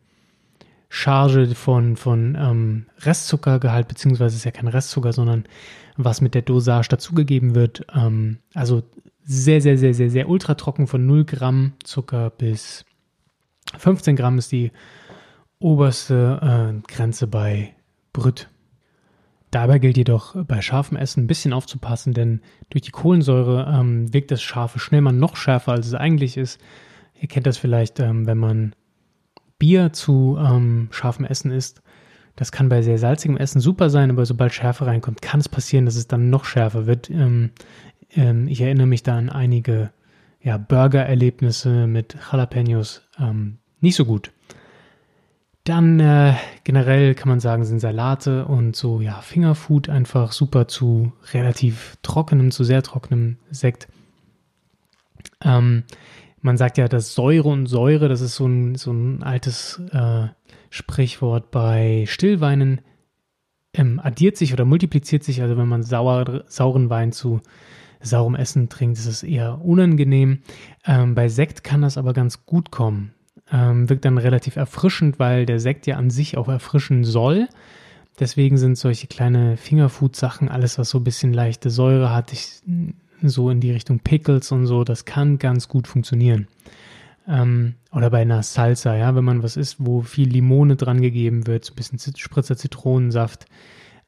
Charge 0.88 1.54
von, 1.54 1.97
von 1.97 2.37
ähm, 2.40 2.87
Restzuckergehalt, 3.00 3.88
beziehungsweise 3.88 4.37
ist 4.37 4.45
ja 4.45 4.50
kein 4.50 4.68
Restzucker, 4.68 5.12
sondern 5.12 5.45
was 5.97 6.21
mit 6.21 6.35
der 6.35 6.42
Dosage 6.42 6.88
dazugegeben 6.88 7.54
wird. 7.54 7.87
Ähm, 7.95 8.38
also 8.54 8.83
sehr, 9.23 9.61
sehr, 9.61 9.76
sehr, 9.76 9.92
sehr, 9.92 10.11
sehr 10.11 10.28
ultra 10.28 10.54
trocken 10.54 10.87
von 10.87 11.04
0 11.04 11.25
Gramm 11.25 11.75
Zucker 11.85 12.30
bis 12.30 12.85
15 13.76 14.16
Gramm 14.16 14.38
ist 14.38 14.52
die 14.52 14.71
oberste 15.59 16.75
äh, 16.83 16.92
Grenze 16.92 17.26
bei 17.26 17.75
Brüt. 18.12 18.49
Dabei 19.50 19.79
gilt 19.79 19.97
jedoch 19.97 20.35
bei 20.45 20.61
scharfem 20.61 20.97
Essen 20.97 21.25
ein 21.25 21.26
bisschen 21.29 21.53
aufzupassen, 21.53 22.12
denn 22.12 22.41
durch 22.71 22.83
die 22.83 22.91
Kohlensäure 22.91 23.73
ähm, 23.73 24.12
wirkt 24.12 24.31
das 24.31 24.43
Scharfe 24.43 24.79
schnell 24.79 25.00
mal 25.00 25.12
noch 25.12 25.37
schärfer, 25.37 25.73
als 25.73 25.87
es 25.87 25.95
eigentlich 25.95 26.37
ist. 26.37 26.61
Ihr 27.21 27.29
kennt 27.29 27.47
das 27.47 27.57
vielleicht, 27.57 28.00
ähm, 28.00 28.26
wenn 28.26 28.38
man 28.38 28.75
Bier 29.59 29.93
zu 29.93 30.37
ähm, 30.38 30.88
scharfem 30.91 31.25
Essen 31.25 31.50
isst. 31.50 31.83
Das 32.35 32.53
kann 32.53 32.69
bei 32.69 32.83
sehr 32.83 32.99
salzigem 32.99 33.38
Essen 33.38 33.61
super 33.61 33.88
sein, 33.88 34.11
aber 34.11 34.26
sobald 34.26 34.53
Schärfe 34.53 34.87
reinkommt, 34.87 35.23
kann 35.23 35.41
es 35.41 35.49
passieren, 35.49 35.87
dass 35.87 35.97
es 35.97 36.07
dann 36.07 36.29
noch 36.29 36.45
schärfer 36.45 36.87
wird. 36.87 37.09
Ähm, 37.09 37.50
ähm, 38.15 38.49
ich 38.49 38.61
erinnere 38.61 38.87
mich 38.87 39.03
da 39.03 39.17
an 39.17 39.31
einige 39.31 39.91
ja, 40.43 40.59
Burger-Erlebnisse 40.59 41.87
mit 41.87 42.17
Jalapenos. 42.31 43.09
Ähm, 43.19 43.59
nicht 43.81 43.97
so 43.97 44.05
gut. 44.05 44.33
Dann 45.66 45.99
äh, 45.99 46.35
generell 46.62 47.16
kann 47.16 47.28
man 47.28 47.40
sagen, 47.40 47.64
sind 47.64 47.80
Salate 47.80 48.46
und 48.46 48.76
so 48.76 49.00
ja 49.00 49.20
Fingerfood 49.20 49.88
einfach 49.88 50.30
super 50.30 50.68
zu 50.68 51.12
relativ 51.32 51.96
trockenem, 52.02 52.52
zu 52.52 52.62
sehr 52.62 52.85
trockenem 52.85 53.38
Sekt. 53.50 53.88
Ähm, 55.42 55.82
man 56.40 56.56
sagt 56.56 56.78
ja, 56.78 56.87
dass 56.87 57.14
Säure 57.14 57.49
und 57.49 57.66
Säure, 57.66 58.08
das 58.08 58.20
ist 58.20 58.37
so 58.37 58.46
ein, 58.46 58.76
so 58.76 58.92
ein 58.92 59.25
altes 59.25 59.82
äh, 59.90 60.28
Sprichwort 60.70 61.50
bei 61.50 62.04
Stillweinen, 62.06 62.80
ähm, 63.75 64.00
addiert 64.00 64.37
sich 64.37 64.52
oder 64.52 64.64
multipliziert 64.64 65.25
sich. 65.25 65.42
Also 65.42 65.56
wenn 65.56 65.66
man 65.66 65.82
sauer, 65.82 66.44
sauren 66.46 66.90
Wein 66.90 67.11
zu 67.11 67.40
saurem 68.00 68.37
Essen 68.37 68.68
trinkt, 68.68 68.99
ist 68.99 69.06
es 69.06 69.25
eher 69.25 69.61
unangenehm. 69.64 70.42
Ähm, 70.85 71.16
bei 71.16 71.28
Sekt 71.28 71.64
kann 71.64 71.82
das 71.82 71.99
aber 71.99 72.12
ganz 72.12 72.46
gut 72.46 72.70
kommen. 72.70 73.15
Ähm, 73.53 73.88
wirkt 73.88 74.05
dann 74.05 74.19
relativ 74.19 74.57
erfrischend, 74.57 75.19
weil 75.19 75.47
der 75.47 75.61
Sekt 75.61 75.87
ja 75.87 75.97
an 75.97 76.11
sich 76.11 76.37
auch 76.37 76.49
erfrischen 76.49 77.05
soll. 77.05 77.49
Deswegen 78.19 78.57
sind 78.57 78.76
solche 78.76 79.07
kleine 79.07 79.57
Fingerfood-Sachen, 79.57 80.49
alles 80.49 80.79
was 80.79 80.91
so 80.91 80.99
ein 80.99 81.05
bisschen 81.05 81.33
leichte 81.33 81.71
Säure 81.71 82.12
hat, 82.15 82.33
ich, 82.33 82.62
so 83.23 83.50
in 83.50 83.61
die 83.61 83.71
Richtung 83.71 84.00
Pickles 84.00 84.50
und 84.53 84.67
so, 84.67 84.85
das 84.85 85.05
kann 85.05 85.38
ganz 85.38 85.69
gut 85.69 85.87
funktionieren. 85.87 86.49
Ähm, 87.29 87.75
oder 87.93 88.11
bei 88.11 88.23
einer 88.23 88.43
Salsa, 88.43 88.97
ja, 88.97 89.15
wenn 89.15 89.25
man 89.25 89.43
was 89.43 89.57
isst, 89.57 89.76
wo 89.79 90.03
viel 90.03 90.29
Limone 90.29 90.76
dran 90.76 91.00
gegeben 91.00 91.47
wird, 91.47 91.65
so 91.65 91.73
ein 91.73 91.76
bisschen 91.76 92.17
Spritzer 92.17 92.57
Zitronensaft, 92.57 93.47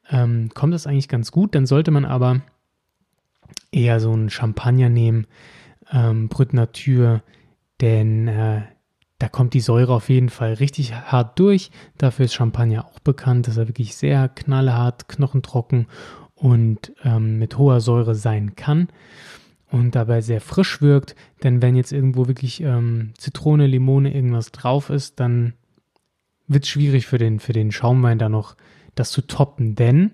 ähm, 0.09 0.49
kommt 0.53 0.73
das 0.73 0.87
eigentlich 0.87 1.09
ganz 1.09 1.31
gut. 1.31 1.53
Dann 1.53 1.65
sollte 1.65 1.91
man 1.91 2.05
aber 2.05 2.41
eher 3.71 3.99
so 3.99 4.11
einen 4.11 4.29
Champagner 4.29 4.89
nehmen, 4.89 5.27
ähm, 5.91 6.29
Brut 6.29 6.53
Nature, 6.53 7.21
denn 7.81 8.27
äh, 8.27 8.61
da 9.19 9.27
kommt 9.27 9.53
die 9.53 9.59
Säure 9.59 9.93
auf 9.93 10.09
jeden 10.09 10.29
Fall 10.29 10.53
richtig 10.53 10.93
hart 10.93 11.37
durch. 11.39 11.71
Dafür 11.97 12.25
ist 12.25 12.33
Champagner 12.33 12.85
auch 12.85 12.99
bekannt, 12.99 13.47
dass 13.47 13.57
er 13.57 13.67
wirklich 13.67 13.95
sehr 13.95 14.29
knallhart, 14.29 15.09
knochentrocken 15.09 15.87
und 16.35 16.93
ähm, 17.03 17.37
mit 17.37 17.57
hoher 17.57 17.81
Säure 17.81 18.15
sein 18.15 18.55
kann 18.55 18.87
und 19.71 19.95
dabei 19.95 20.21
sehr 20.21 20.39
frisch 20.39 20.81
wirkt. 20.81 21.15
Denn 21.43 21.61
wenn 21.61 21.75
jetzt 21.75 21.91
irgendwo 21.91 22.27
wirklich 22.27 22.61
ähm, 22.61 23.11
Zitrone, 23.17 23.67
Limone, 23.67 24.13
irgendwas 24.13 24.51
drauf 24.53 24.89
ist, 24.89 25.19
dann 25.19 25.53
wird 26.47 26.63
es 26.63 26.69
schwierig 26.69 27.05
für 27.05 27.17
den, 27.17 27.39
für 27.39 27.53
den 27.53 27.71
Schaumwein 27.71 28.19
da 28.19 28.29
noch 28.29 28.55
das 28.95 29.11
zu 29.11 29.21
toppen. 29.21 29.75
Denn 29.75 30.11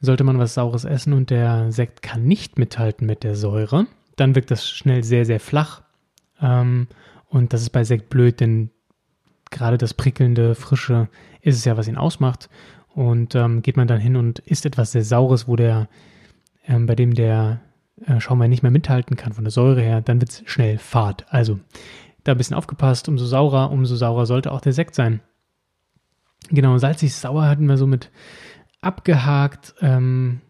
sollte 0.00 0.22
man 0.22 0.38
was 0.38 0.54
Saures 0.54 0.84
essen 0.84 1.12
und 1.12 1.30
der 1.30 1.72
Sekt 1.72 2.02
kann 2.02 2.24
nicht 2.24 2.56
mithalten 2.56 3.06
mit 3.06 3.24
der 3.24 3.34
Säure, 3.34 3.86
dann 4.16 4.34
wirkt 4.34 4.50
das 4.50 4.68
schnell 4.68 5.02
sehr, 5.04 5.24
sehr 5.24 5.40
flach. 5.40 5.82
Ähm, 6.40 6.88
und 7.32 7.54
das 7.54 7.62
ist 7.62 7.70
bei 7.70 7.82
Sekt 7.82 8.10
blöd, 8.10 8.40
denn 8.40 8.70
gerade 9.50 9.78
das 9.78 9.94
prickelnde, 9.94 10.54
frische 10.54 11.08
ist 11.40 11.56
es 11.56 11.64
ja, 11.64 11.78
was 11.78 11.88
ihn 11.88 11.96
ausmacht. 11.96 12.50
Und 12.94 13.34
ähm, 13.34 13.62
geht 13.62 13.78
man 13.78 13.88
dann 13.88 14.00
hin 14.00 14.16
und 14.16 14.40
isst 14.40 14.66
etwas 14.66 14.92
sehr 14.92 15.02
Saures, 15.02 15.48
wo 15.48 15.56
der, 15.56 15.88
ähm, 16.66 16.84
bei 16.84 16.94
dem 16.94 17.14
der 17.14 17.62
äh, 18.04 18.20
Schaumwein 18.20 18.50
nicht 18.50 18.62
mehr 18.62 18.70
mithalten 18.70 19.16
kann 19.16 19.32
von 19.32 19.44
der 19.44 19.50
Säure 19.50 19.80
her, 19.80 20.02
dann 20.02 20.20
wird 20.20 20.30
es 20.30 20.42
schnell 20.44 20.76
fad. 20.76 21.24
Also 21.30 21.58
da 22.22 22.32
ein 22.32 22.38
bisschen 22.38 22.56
aufgepasst, 22.56 23.08
umso 23.08 23.24
saurer, 23.24 23.70
umso 23.70 23.96
saurer 23.96 24.26
sollte 24.26 24.52
auch 24.52 24.60
der 24.60 24.74
Sekt 24.74 24.94
sein. 24.94 25.20
Genau, 26.50 26.76
salzig-sauer 26.76 27.44
hatten 27.44 27.64
wir 27.64 27.78
somit 27.78 28.10
abgehakt. 28.82 29.74
Ähm, 29.80 30.42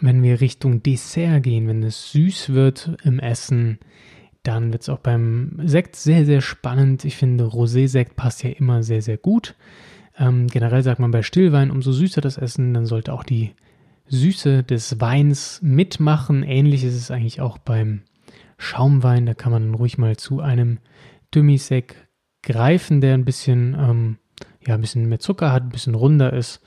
wenn 0.00 0.22
wir 0.22 0.40
Richtung 0.40 0.82
Dessert 0.82 1.42
gehen, 1.42 1.68
wenn 1.68 1.82
es 1.82 2.12
süß 2.12 2.54
wird 2.54 2.96
im 3.04 3.18
Essen, 3.18 3.78
dann 4.44 4.72
wird 4.72 4.82
es 4.82 4.88
auch 4.88 4.98
beim 4.98 5.58
Sekt 5.64 5.96
sehr, 5.96 6.24
sehr 6.24 6.40
spannend. 6.40 7.04
Ich 7.04 7.16
finde, 7.16 7.44
Rosé-Sekt 7.44 8.14
passt 8.14 8.44
ja 8.44 8.50
immer 8.50 8.82
sehr, 8.82 9.02
sehr 9.02 9.16
gut. 9.16 9.56
Ähm, 10.18 10.46
generell 10.46 10.82
sagt 10.82 11.00
man 11.00 11.10
bei 11.10 11.22
Stillwein, 11.22 11.70
umso 11.70 11.90
süßer 11.90 12.20
das 12.20 12.38
Essen, 12.38 12.72
dann 12.74 12.86
sollte 12.86 13.12
auch 13.12 13.24
die 13.24 13.54
Süße 14.06 14.62
des 14.62 15.00
Weins 15.00 15.60
mitmachen. 15.62 16.42
Ähnlich 16.42 16.84
ist 16.84 16.94
es 16.94 17.10
eigentlich 17.10 17.40
auch 17.40 17.58
beim 17.58 18.02
Schaumwein. 18.58 19.26
Da 19.26 19.34
kann 19.34 19.50
man 19.50 19.74
ruhig 19.74 19.98
mal 19.98 20.16
zu 20.16 20.40
einem 20.40 20.78
Demi-Sec 21.34 21.96
greifen, 22.42 23.00
der 23.00 23.14
ein 23.14 23.24
bisschen, 23.24 23.74
ähm, 23.78 24.18
ja, 24.66 24.74
ein 24.74 24.80
bisschen 24.82 25.08
mehr 25.08 25.20
Zucker 25.20 25.52
hat, 25.52 25.64
ein 25.64 25.70
bisschen 25.70 25.94
runder 25.94 26.34
ist. 26.34 26.60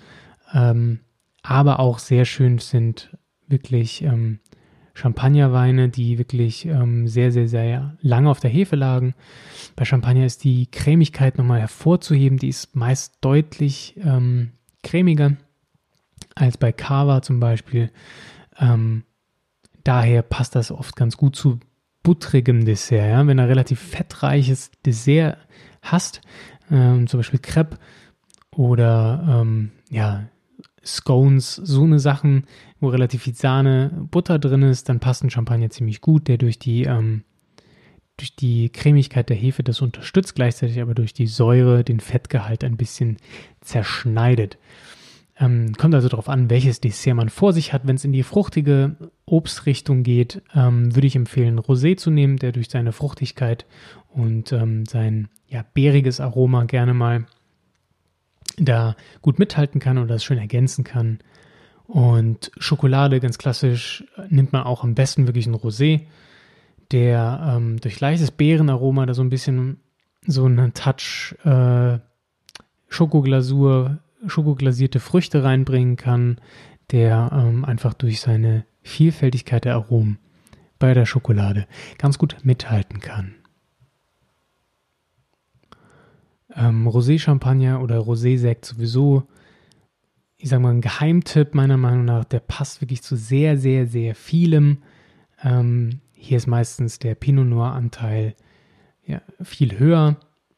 Ähm, 0.51 1.01
aber 1.43 1.79
auch 1.79 1.99
sehr 1.99 2.25
schön 2.25 2.57
sind 2.57 3.15
wirklich 3.47 4.01
ähm, 4.01 4.39
Champagnerweine, 4.97 5.89
die 5.89 6.17
wirklich 6.17 6.65
ähm, 6.65 7.07
sehr, 7.07 7.31
sehr, 7.31 7.47
sehr 7.47 7.95
lange 8.01 8.31
auf 8.31 8.39
der 8.39 8.49
Hefe 8.49 8.75
lagen. 8.75 9.13
Bei 9.75 9.85
Champagner 9.85 10.25
ist 10.25 10.43
die 10.43 10.65
Cremigkeit 10.71 11.37
nochmal 11.37 11.59
hervorzuheben. 11.59 12.39
Die 12.39 12.49
ist 12.49 12.75
meist 12.75 13.17
deutlich 13.21 13.95
ähm, 14.03 14.53
cremiger 14.81 15.37
als 16.33 16.57
bei 16.57 16.71
Cava 16.71 17.21
zum 17.21 17.39
Beispiel. 17.39 17.91
Ähm, 18.59 19.03
daher 19.83 20.23
passt 20.23 20.55
das 20.55 20.71
oft 20.71 20.95
ganz 20.95 21.15
gut 21.15 21.35
zu 21.35 21.59
buttrigem 22.01 22.65
Dessert. 22.65 23.07
Ja? 23.07 23.27
Wenn 23.27 23.37
du 23.37 23.47
relativ 23.47 23.79
fettreiches 23.79 24.71
Dessert 24.83 25.37
hast, 25.83 26.21
ähm, 26.71 27.05
zum 27.05 27.19
Beispiel 27.19 27.39
Crepe 27.39 27.77
oder 28.55 29.41
ähm, 29.41 29.69
ja, 29.91 30.23
Scones, 30.87 31.55
so 31.55 31.83
eine 31.83 31.99
Sachen, 31.99 32.45
wo 32.79 32.89
relativ 32.89 33.23
viel 33.23 33.35
Sahne, 33.35 33.91
Butter 34.11 34.39
drin 34.39 34.63
ist, 34.63 34.89
dann 34.89 34.99
passt 34.99 35.23
ein 35.23 35.29
Champagner 35.29 35.69
ziemlich 35.69 36.01
gut, 36.01 36.27
der 36.27 36.37
durch 36.37 36.59
die, 36.59 36.83
ähm, 36.83 37.23
durch 38.17 38.35
die 38.35 38.69
Cremigkeit 38.69 39.29
der 39.29 39.37
Hefe 39.37 39.63
das 39.63 39.81
unterstützt, 39.81 40.35
gleichzeitig 40.35 40.81
aber 40.81 40.95
durch 40.95 41.13
die 41.13 41.27
Säure 41.27 41.83
den 41.83 41.99
Fettgehalt 41.99 42.63
ein 42.63 42.77
bisschen 42.77 43.17
zerschneidet. 43.61 44.57
Ähm, 45.39 45.73
kommt 45.77 45.93
also 45.93 46.09
darauf 46.09 46.29
an, 46.29 46.49
welches 46.49 46.81
Dessert 46.81 47.15
man 47.15 47.29
vor 47.29 47.53
sich 47.53 47.71
hat. 47.71 47.85
Wenn 47.85 47.95
es 47.95 48.05
in 48.05 48.11
die 48.11 48.23
fruchtige 48.23 48.95
Obstrichtung 49.25 50.01
geht, 50.01 50.41
ähm, 50.55 50.95
würde 50.95 51.05
ich 51.05 51.15
empfehlen, 51.15 51.59
Rosé 51.59 51.95
zu 51.95 52.09
nehmen, 52.09 52.37
der 52.37 52.51
durch 52.51 52.69
seine 52.69 52.91
Fruchtigkeit 52.91 53.67
und 54.09 54.51
ähm, 54.51 54.85
sein 54.85 55.27
ja, 55.47 55.63
bäriges 55.73 56.19
Aroma 56.19 56.63
gerne 56.63 56.95
mal 56.95 57.27
da 58.57 58.95
gut 59.21 59.39
mithalten 59.39 59.79
kann 59.79 59.97
oder 59.97 60.07
das 60.07 60.23
schön 60.23 60.37
ergänzen 60.37 60.83
kann. 60.83 61.19
Und 61.85 62.51
Schokolade, 62.57 63.19
ganz 63.19 63.37
klassisch, 63.37 64.03
nimmt 64.29 64.51
man 64.51 64.63
auch 64.63 64.83
am 64.83 64.93
besten 64.93 65.25
wirklich 65.25 65.47
ein 65.47 65.55
Rosé, 65.55 66.01
der 66.91 67.55
ähm, 67.55 67.79
durch 67.79 67.99
leichtes 67.99 68.31
Beerenaroma 68.31 69.05
da 69.05 69.13
so 69.13 69.21
ein 69.21 69.29
bisschen 69.29 69.79
so 70.25 70.45
einen 70.45 70.73
Touch 70.73 71.35
äh, 71.45 71.99
Schokoglasur, 72.89 73.99
schokoglasierte 74.25 74.99
Früchte 74.99 75.43
reinbringen 75.43 75.95
kann, 75.95 76.39
der 76.91 77.29
ähm, 77.33 77.65
einfach 77.65 77.93
durch 77.93 78.19
seine 78.19 78.65
Vielfältigkeit 78.81 79.65
der 79.65 79.75
Aromen 79.75 80.19
bei 80.79 80.93
der 80.93 81.05
Schokolade 81.05 81.67
ganz 81.97 82.17
gut 82.17 82.37
mithalten 82.43 82.99
kann. 82.99 83.35
Ähm, 86.57 86.87
Rosé-Champagner 86.87 87.81
oder 87.81 87.99
Rosé-Sekt 87.99 88.65
sowieso, 88.65 89.23
ich 90.37 90.49
sag 90.49 90.59
mal, 90.59 90.73
ein 90.73 90.81
Geheimtipp 90.81 91.53
meiner 91.53 91.77
Meinung 91.77 92.05
nach, 92.05 92.25
der 92.25 92.39
passt 92.39 92.81
wirklich 92.81 93.03
zu 93.03 93.15
sehr, 93.15 93.57
sehr, 93.57 93.87
sehr 93.87 94.15
vielem. 94.15 94.79
Ähm, 95.43 96.01
hier 96.13 96.37
ist 96.37 96.47
meistens 96.47 96.99
der 96.99 97.15
Pinot 97.15 97.47
Noir-Anteil 97.47 98.35
ja, 99.05 99.21
viel 99.41 99.79
höher. 99.79 100.17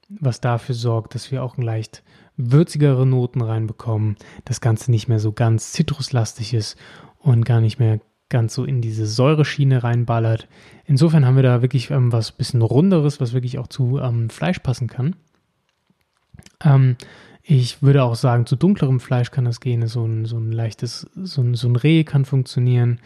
was 0.09 0.41
dafür 0.41 0.73
sorgt, 0.73 1.13
dass 1.13 1.31
wir 1.31 1.43
auch 1.43 1.57
leicht 1.57 2.03
würzigere 2.35 3.05
Noten 3.05 3.41
reinbekommen, 3.41 4.15
das 4.45 4.61
Ganze 4.61 4.89
nicht 4.91 5.07
mehr 5.07 5.19
so 5.19 5.33
ganz 5.33 5.71
zitruslastig 5.73 6.53
ist 6.53 6.77
und 7.19 7.45
gar 7.45 7.61
nicht 7.61 7.79
mehr 7.79 7.99
ganz 8.29 8.53
so 8.53 8.63
in 8.63 8.81
diese 8.81 9.05
Säureschiene 9.05 9.83
reinballert. 9.83 10.47
Insofern 10.85 11.25
haben 11.25 11.35
wir 11.35 11.43
da 11.43 11.61
wirklich 11.61 11.91
ähm, 11.91 12.11
was 12.11 12.31
bisschen 12.31 12.61
runderes, 12.61 13.19
was 13.19 13.33
wirklich 13.33 13.59
auch 13.59 13.67
zu 13.67 13.99
ähm, 13.99 14.29
Fleisch 14.29 14.59
passen 14.59 14.87
kann. 14.87 15.15
Ähm, 16.63 16.97
ich 17.51 17.81
würde 17.81 18.03
auch 18.03 18.13
sagen, 18.13 18.45
zu 18.45 18.55
dunklerem 18.55 18.99
Fleisch 18.99 19.31
kann 19.31 19.45
das 19.45 19.59
gehen. 19.59 19.87
So 19.87 20.05
ein, 20.05 20.25
so 20.25 20.37
ein 20.37 20.51
leichtes, 20.51 21.09
so 21.15 21.41
ein, 21.41 21.55
so 21.55 21.67
ein 21.67 21.75
Reh 21.75 22.03
kann 22.03 22.23
funktionieren. 22.23 22.99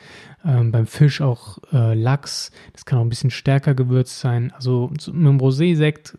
Ähm, 0.44 0.70
beim 0.72 0.86
Fisch 0.86 1.22
auch 1.22 1.60
äh, 1.72 1.94
Lachs. 1.94 2.52
Das 2.74 2.84
kann 2.84 3.00
auch 3.00 3.04
ein 3.04 3.10
bisschen 3.10 3.32
stärker 3.32 3.74
gewürzt 3.74 4.20
sein. 4.20 4.52
Also 4.54 4.90
mit 4.92 5.08
einem 5.08 5.40
Rosé-Sekt 5.40 6.18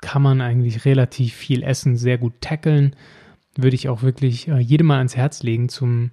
kann 0.00 0.22
man 0.22 0.40
eigentlich 0.40 0.86
relativ 0.86 1.34
viel 1.34 1.62
essen, 1.62 1.96
sehr 1.96 2.16
gut 2.16 2.40
tackeln. 2.40 2.96
Würde 3.54 3.74
ich 3.74 3.90
auch 3.90 4.02
wirklich 4.02 4.48
äh, 4.48 4.58
jedem 4.58 4.86
mal 4.86 4.96
ans 4.96 5.14
Herz 5.14 5.42
legen 5.42 5.68
zum, 5.68 6.10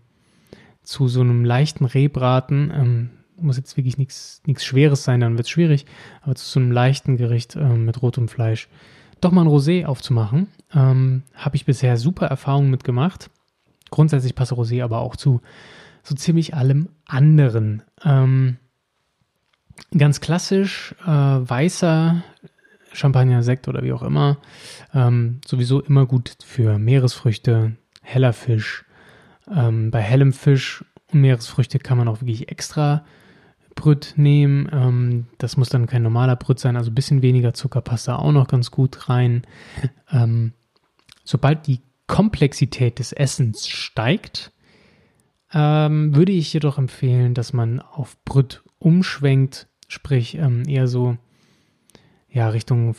zu 0.83 1.07
so 1.07 1.21
einem 1.21 1.45
leichten 1.45 1.85
Rehbraten. 1.85 2.69
Ähm, 2.75 3.09
muss 3.37 3.55
jetzt 3.55 3.77
wirklich 3.77 3.97
nichts 3.97 4.65
Schweres 4.65 5.05
sein, 5.05 5.21
dann 5.21 5.37
wird 5.37 5.45
es 5.45 5.49
schwierig. 5.49 5.85
Aber 6.21 6.35
zu 6.35 6.45
so 6.45 6.59
einem 6.59 6.73
leichten 6.73 7.15
Gericht 7.15 7.55
äh, 7.55 7.63
mit 7.63 8.01
rotem 8.01 8.27
Fleisch 8.27 8.67
doch 9.21 9.31
mal 9.31 9.41
ein 9.41 9.47
Rosé 9.47 9.85
aufzumachen. 9.85 10.47
Ähm, 10.73 11.23
Habe 11.33 11.55
ich 11.55 11.65
bisher 11.65 11.97
super 11.97 12.27
Erfahrungen 12.27 12.69
mitgemacht. 12.69 13.29
Grundsätzlich 13.89 14.35
passt 14.35 14.53
Rosé 14.53 14.83
aber 14.83 14.99
auch 14.99 15.15
zu 15.15 15.41
so 16.03 16.15
ziemlich 16.15 16.55
allem 16.55 16.89
anderen. 17.05 17.83
Ähm, 18.03 18.57
ganz 19.97 20.21
klassisch 20.21 20.95
äh, 21.05 21.07
weißer 21.07 22.23
Champagner, 22.93 23.43
Sekt 23.43 23.67
oder 23.67 23.83
wie 23.83 23.93
auch 23.93 24.01
immer. 24.01 24.37
Ähm, 24.93 25.41
sowieso 25.45 25.81
immer 25.81 26.05
gut 26.05 26.37
für 26.43 26.79
Meeresfrüchte, 26.79 27.75
heller 28.01 28.33
Fisch. 28.33 28.85
Ähm, 29.53 29.91
bei 29.91 30.01
hellem 30.01 30.33
Fisch 30.33 30.83
und 31.11 31.21
Meeresfrüchte 31.21 31.79
kann 31.79 31.97
man 31.97 32.07
auch 32.07 32.21
wirklich 32.21 32.49
extra 32.49 33.03
Brüt 33.79 34.15
nehmen. 34.17 34.69
Ähm, 34.73 35.27
das 35.37 35.55
muss 35.55 35.69
dann 35.69 35.87
kein 35.87 36.03
normaler 36.03 36.35
Brüt 36.35 36.59
sein, 36.59 36.75
also 36.75 36.91
ein 36.91 36.95
bisschen 36.95 37.21
weniger 37.21 37.53
Zucker 37.53 37.79
passt 37.79 38.09
da 38.09 38.17
auch 38.17 38.33
noch 38.33 38.47
ganz 38.47 38.71
gut 38.71 39.07
rein. 39.07 39.43
Ähm, 40.11 40.51
sobald 41.23 41.65
die 41.65 41.79
Komplexität 42.05 42.99
des 42.99 43.13
Essens 43.13 43.69
steigt, 43.69 44.51
ähm, 45.53 46.13
würde 46.13 46.33
ich 46.33 46.51
jedoch 46.51 46.77
empfehlen, 46.77 47.33
dass 47.33 47.53
man 47.53 47.79
auf 47.79 48.17
Brüt 48.25 48.63
umschwenkt, 48.79 49.67
sprich 49.87 50.35
ähm, 50.35 50.67
eher 50.67 50.87
so 50.87 51.17
ja, 52.29 52.49
Richtung 52.49 52.95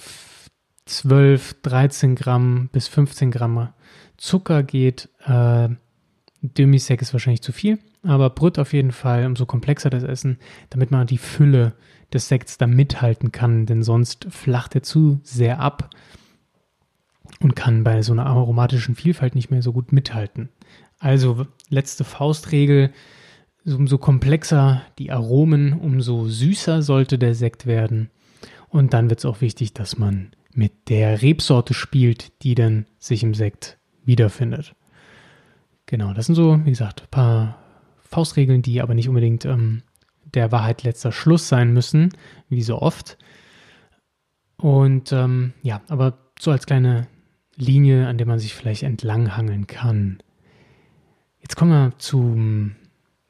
12, 0.86 1.60
13 1.60 2.14
Gramm 2.14 2.70
bis 2.72 2.88
15 2.88 3.30
Gramm 3.30 3.68
Zucker 4.16 4.62
geht. 4.62 5.10
Äh, 5.26 5.68
Demisec 6.42 7.02
ist 7.02 7.12
wahrscheinlich 7.12 7.42
zu 7.42 7.52
viel. 7.52 7.78
Aber 8.02 8.30
Brüt 8.30 8.58
auf 8.58 8.72
jeden 8.72 8.92
Fall, 8.92 9.26
umso 9.26 9.46
komplexer 9.46 9.90
das 9.90 10.04
Essen, 10.04 10.38
damit 10.70 10.90
man 10.90 11.06
die 11.06 11.18
Fülle 11.18 11.74
des 12.12 12.28
Sekts 12.28 12.58
da 12.58 12.66
mithalten 12.66 13.30
kann, 13.30 13.66
denn 13.66 13.82
sonst 13.82 14.26
flacht 14.30 14.74
er 14.74 14.82
zu 14.82 15.20
sehr 15.22 15.60
ab 15.60 15.90
und 17.40 17.54
kann 17.54 17.84
bei 17.84 18.02
so 18.02 18.12
einer 18.12 18.26
aromatischen 18.26 18.94
Vielfalt 18.94 19.34
nicht 19.34 19.50
mehr 19.50 19.62
so 19.62 19.72
gut 19.72 19.92
mithalten. 19.92 20.48
Also 20.98 21.46
letzte 21.68 22.04
Faustregel, 22.04 22.92
umso 23.64 23.98
komplexer 23.98 24.82
die 24.98 25.12
Aromen, 25.12 25.72
umso 25.72 26.26
süßer 26.26 26.82
sollte 26.82 27.18
der 27.18 27.34
Sekt 27.34 27.66
werden. 27.66 28.10
Und 28.68 28.92
dann 28.92 29.10
wird 29.10 29.20
es 29.20 29.24
auch 29.24 29.40
wichtig, 29.40 29.72
dass 29.72 29.98
man 29.98 30.30
mit 30.52 30.88
der 30.88 31.22
Rebsorte 31.22 31.74
spielt, 31.74 32.42
die 32.42 32.54
dann 32.54 32.86
sich 32.98 33.22
im 33.22 33.34
Sekt 33.34 33.78
wiederfindet. 34.04 34.74
Genau, 35.90 36.12
das 36.12 36.26
sind 36.26 36.36
so, 36.36 36.64
wie 36.64 36.70
gesagt, 36.70 37.02
ein 37.02 37.10
paar 37.10 37.58
Faustregeln, 37.98 38.62
die 38.62 38.80
aber 38.80 38.94
nicht 38.94 39.08
unbedingt 39.08 39.44
ähm, 39.44 39.82
der 40.34 40.52
Wahrheit 40.52 40.84
letzter 40.84 41.10
Schluss 41.10 41.48
sein 41.48 41.72
müssen, 41.72 42.10
wie 42.48 42.62
so 42.62 42.80
oft. 42.80 43.18
Und 44.56 45.10
ähm, 45.10 45.52
ja, 45.62 45.80
aber 45.88 46.16
so 46.38 46.52
als 46.52 46.66
kleine 46.66 47.08
Linie, 47.56 48.06
an 48.06 48.18
der 48.18 48.28
man 48.28 48.38
sich 48.38 48.54
vielleicht 48.54 48.84
entlanghangeln 48.84 49.66
kann. 49.66 50.22
Jetzt 51.40 51.56
kommen 51.56 51.72
wir 51.72 51.98
zu, 51.98 52.70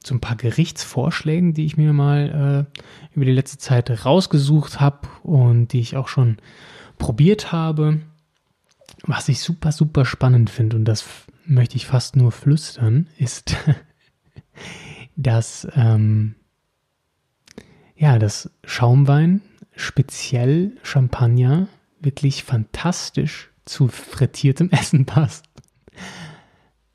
zu 0.01 0.15
ein 0.15 0.21
paar 0.21 0.37
Gerichtsvorschlägen, 0.37 1.55
die 1.55 1.65
ich 1.65 1.79
mir 1.79 1.95
mal 1.95 2.69
äh, 2.75 3.17
über 3.17 3.25
die 3.25 3.33
letzte 3.33 3.57
Zeit 3.57 4.05
rausgesucht 4.05 4.81
habe 4.81 5.09
und 5.23 5.69
die 5.69 5.81
ich 5.81 5.97
auch 5.97 6.09
schon 6.09 6.37
probiert 6.99 7.53
habe. 7.53 8.03
Was 9.07 9.31
ich 9.31 9.41
super, 9.41 9.73
super 9.73 10.05
spannend 10.05 10.51
finde, 10.51 10.77
und 10.77 10.85
das 10.85 11.27
möchte 11.47 11.77
ich 11.77 11.87
fast 11.87 12.17
nur 12.17 12.33
flüstern, 12.33 13.07
ist 13.19 13.57
dass 15.17 15.67
ähm, 15.75 16.35
ja, 18.01 18.19
dass 18.19 18.51
Schaumwein, 18.65 19.43
speziell 19.77 20.73
Champagner, 20.83 21.69
wirklich 22.01 22.45
fantastisch 22.45 23.51
zu 23.67 23.89
frittiertem 23.89 24.71
Essen 24.73 25.05
passt. 25.05 25.45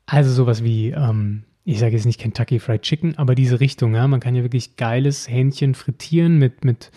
Also 0.04 0.32
sowas 0.32 0.64
wie, 0.64 0.90
ähm, 0.90 1.44
ich 1.64 1.78
sage 1.78 1.94
jetzt 1.94 2.06
nicht 2.06 2.20
Kentucky 2.20 2.58
Fried 2.58 2.82
Chicken, 2.82 3.16
aber 3.18 3.36
diese 3.36 3.60
Richtung, 3.60 3.94
ja, 3.94 4.08
man 4.08 4.18
kann 4.18 4.34
ja 4.34 4.42
wirklich 4.42 4.74
geiles 4.74 5.28
Hähnchen 5.28 5.76
frittieren 5.76 6.38
mit, 6.38 6.64
mit 6.64 6.90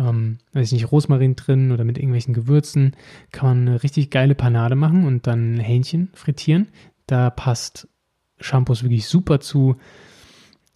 ähm, 0.00 0.38
weiß 0.52 0.68
ich 0.68 0.72
nicht, 0.72 0.90
Rosmarin 0.90 1.36
drin 1.36 1.72
oder 1.72 1.84
mit 1.84 1.98
irgendwelchen 1.98 2.34
Gewürzen, 2.34 2.96
kann 3.30 3.48
man 3.48 3.68
eine 3.68 3.82
richtig 3.82 4.10
geile 4.10 4.34
Panade 4.34 4.74
machen 4.74 5.06
und 5.06 5.26
dann 5.26 5.58
Hähnchen 5.58 6.10
frittieren. 6.14 6.68
Da 7.06 7.30
passt 7.30 7.88
Shampoos 8.40 8.82
wirklich 8.82 9.06
super 9.06 9.40
zu. 9.40 9.76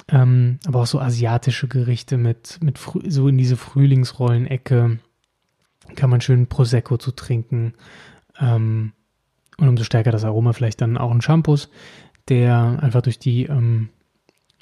Ähm, 0.09 0.59
aber 0.67 0.83
auch 0.83 0.87
so 0.87 1.01
asiatische 1.01 1.67
Gerichte 1.67 2.19
mit, 2.19 2.59
mit 2.63 2.79
so 3.07 3.29
in 3.29 3.39
diese 3.39 3.57
Frühlingsrollen-Ecke 3.57 4.99
kann 5.97 6.11
man 6.11 6.21
schön 6.21 6.47
Prosecco 6.47 6.99
zu 6.99 7.13
trinken. 7.13 7.75
Ähm, 8.39 8.93
und 9.57 9.69
umso 9.69 9.85
stärker 9.85 10.11
das 10.11 10.25
Aroma 10.25 10.53
vielleicht 10.53 10.81
dann 10.83 10.99
auch 10.99 11.11
ein 11.11 11.23
Shampoos, 11.23 11.71
der 12.29 12.79
einfach 12.83 13.03
durch 13.03 13.19
die, 13.19 13.45
ähm, 13.45 13.89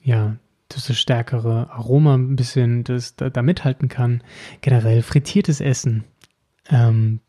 ja, 0.03 0.37
das 0.75 0.97
stärkere 0.97 1.71
Aroma 1.71 2.15
ein 2.15 2.37
bisschen 2.37 2.85
das, 2.85 3.17
da, 3.17 3.31
da 3.31 3.43
mithalten 3.43 3.89
kann. 3.89 4.23
Generell 4.61 5.03
frittiertes 5.03 5.61
Essen 5.61 6.05
ähm, 6.71 7.21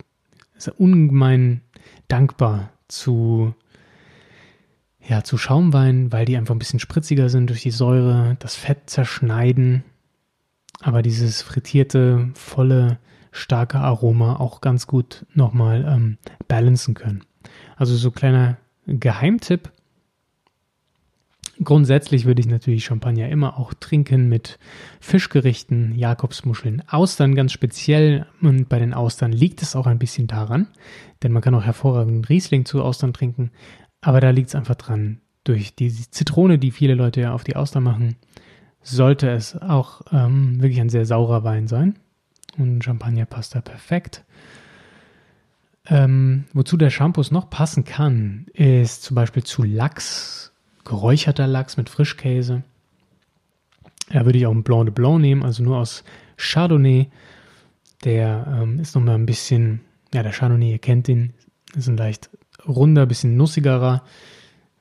ist 0.56 0.70
ungemein 0.70 1.62
dankbar 2.08 2.72
zu 2.88 3.54
ja, 5.06 5.24
zu 5.24 5.38
Schaumwein, 5.38 6.12
weil 6.14 6.26
die 6.26 6.38
einfach 6.38 6.56
ein 6.56 6.60
bisschen 6.60 6.80
spritziger 6.80 7.28
sind 7.28 7.50
durch 7.50 7.62
die 7.62 7.72
Säure, 7.72 8.38
das 8.40 8.56
Fett 8.56 8.90
zerschneiden, 8.90 9.84
aber 10.80 11.02
dieses 11.02 11.42
frittierte, 11.42 12.30
volle, 12.36 13.00
starke 13.32 13.80
Aroma 13.80 14.36
auch 14.36 14.62
ganz 14.62 14.88
gut 14.88 15.26
nochmal 15.34 15.86
ähm, 15.88 16.18
balancen 16.48 16.94
können. 16.94 17.24
Also 17.76 17.96
so 17.96 18.12
kleiner 18.12 18.58
Geheimtipp. 18.86 19.72
Grundsätzlich 21.64 22.26
würde 22.26 22.42
ich 22.42 22.48
natürlich 22.48 22.86
Champagner 22.86 23.30
immer 23.30 23.58
auch 23.58 23.74
trinken 23.74 24.30
mit 24.30 24.60
Fischgerichten, 25.00 25.96
Jakobsmuscheln, 25.96 26.84
Austern 26.88 27.36
ganz 27.36 27.52
speziell. 27.52 28.26
Und 28.42 28.70
bei 28.70 28.80
den 28.80 28.94
Austern 28.94 29.32
liegt 29.32 29.62
es 29.62 29.76
auch 29.76 29.88
ein 29.88 30.00
bisschen 30.00 30.28
daran, 30.28 30.68
denn 31.22 31.32
man 31.32 31.42
kann 31.42 31.56
auch 31.56 31.64
hervorragend 31.64 32.30
Riesling 32.30 32.66
zu 32.66 32.82
Austern 32.82 33.14
trinken. 33.14 33.52
Aber 34.02 34.20
da 34.20 34.32
liegt 34.32 34.50
es 34.50 34.56
einfach 34.56 34.76
dran. 34.76 35.22
Durch 35.44 35.76
die 35.76 35.92
Zitrone, 35.92 36.58
die 36.58 36.72
viele 36.72 36.96
Leute 36.96 37.22
ja 37.22 37.34
auf 37.34 37.44
die 37.44 37.56
Auster 37.56 37.82
machen, 37.82 38.16
sollte 38.82 39.30
es 39.30 39.56
auch 39.56 40.02
ähm, 40.12 40.62
wirklich 40.62 40.82
ein 40.82 40.90
sehr 40.90 41.06
saurer 41.06 41.44
Wein 41.44 41.68
sein. 41.68 41.96
Und 42.58 42.84
Champagner 42.84 43.26
passt 43.26 43.56
da 43.56 43.62
perfekt. 43.62 44.24
Ähm, 45.86 46.46
wozu 46.54 46.78
der 46.78 46.90
Shampoos 46.90 47.32
noch 47.32 47.50
passen 47.50 47.84
kann, 47.84 48.46
ist 48.54 49.04
zum 49.04 49.16
Beispiel 49.16 49.44
zu 49.44 49.64
Lachs, 49.64 50.53
geräucherter 50.86 51.48
Lachs 51.48 51.78
mit 51.78 51.90
Frischkäse. 51.90 52.64
Da 54.10 54.26
würde 54.26 54.38
ich 54.38 54.46
auch 54.46 54.52
einen 54.52 54.64
Blanc 54.64 54.86
de 54.86 54.94
Blanc 54.94 55.22
nehmen, 55.22 55.44
also 55.44 55.64
nur 55.64 55.78
aus 55.78 56.04
Chardonnay. 56.38 57.08
Der 58.04 58.60
ähm, 58.62 58.80
ist 58.80 58.96
nochmal 58.96 59.16
ein 59.16 59.26
bisschen, 59.26 59.82
ja, 60.14 60.24
der 60.24 60.34
Chardonnay, 60.34 60.72
ihr 60.72 60.80
kennt 60.80 61.08
den, 61.08 61.34
ist 61.76 61.88
ein 61.88 61.98
leicht 61.98 62.30
runder, 62.68 63.06
bisschen 63.06 63.38
nussigerer 63.38 64.04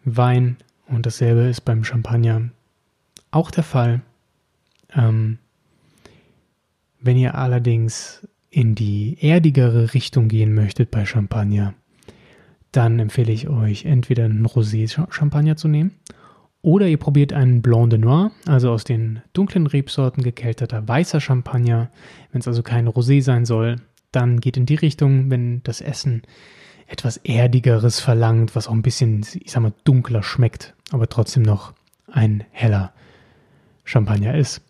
Wein. 0.05 0.57
Und 0.87 1.07
dasselbe 1.07 1.43
ist 1.43 1.63
beim 1.63 1.85
Champagner 1.85 2.51
auch 3.31 3.51
der 3.51 3.65
Fall. 3.65 4.03
Ähm, 4.95 5.39
wenn 7.01 7.17
ihr 7.17 7.35
allerdings 7.35 8.27
in 8.51 8.75
die 8.75 9.17
erdigere 9.21 9.95
Richtung 9.95 10.29
gehen 10.29 10.55
möchtet 10.55 10.91
bei 10.91 11.07
Champagner, 11.07 11.75
dann 12.73 12.99
empfehle 12.99 13.33
ich 13.33 13.49
euch 13.49 13.85
entweder 13.85 14.25
einen 14.25 14.47
Rosé-Champagner 14.47 15.57
zu 15.57 15.69
nehmen 15.69 15.93
oder 16.63 16.87
ihr 16.87 16.97
probiert 16.97 17.33
einen 17.33 17.61
Blanc 17.61 17.91
de 17.91 17.99
Noir, 17.99 18.31
also 18.47 18.71
aus 18.71 18.85
den 18.85 19.21
dunklen 19.33 19.67
Rebsorten 19.67 20.23
gekelterter 20.23 20.87
weißer 20.87 21.21
Champagner. 21.21 21.91
Wenn 22.31 22.41
es 22.41 22.49
also 22.49 22.63
kein 22.63 22.89
Rosé 22.89 23.21
sein 23.21 23.45
soll, 23.45 23.77
dann 24.13 24.41
geht 24.41 24.57
in 24.57 24.67
die 24.67 24.77
Richtung, 24.77 25.31
wenn 25.31 25.63
das 25.65 25.81
Essen 25.81 26.23
etwas 26.87 27.17
Erdigeres 27.17 28.01
verlangt, 28.01 28.55
was 28.55 28.69
auch 28.69 28.73
ein 28.73 28.83
bisschen, 28.83 29.27
ich 29.41 29.51
sag 29.51 29.63
mal, 29.63 29.73
dunkler 29.85 30.23
schmeckt, 30.23 30.75
aber 30.93 31.09
trotzdem 31.09 31.43
noch 31.43 31.73
ein 32.07 32.45
heller 32.51 32.93
Champagner 33.85 34.37
ist. 34.37 34.61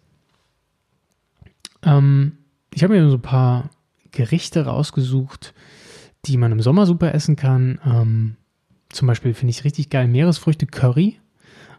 Ähm, 1.83 2.39
ich 2.73 2.83
habe 2.83 2.95
mir 2.95 3.09
so 3.11 3.17
ein 3.17 3.23
paar 3.23 3.71
Gerichte 4.13 4.65
rausgesucht, 4.65 5.53
die 6.27 6.37
man 6.37 6.53
im 6.53 6.61
Sommer 6.61 6.87
super 6.87 7.15
essen 7.15 7.37
kann. 7.37 7.81
Ähm, 7.85 8.37
zum 8.91 9.09
Beispiel 9.09 9.35
finde 9.35 9.51
ich 9.51 9.65
richtig 9.65 9.91
geil 9.91 10.09
Meeresfrüchte 10.09 10.67
Curry, 10.67 11.19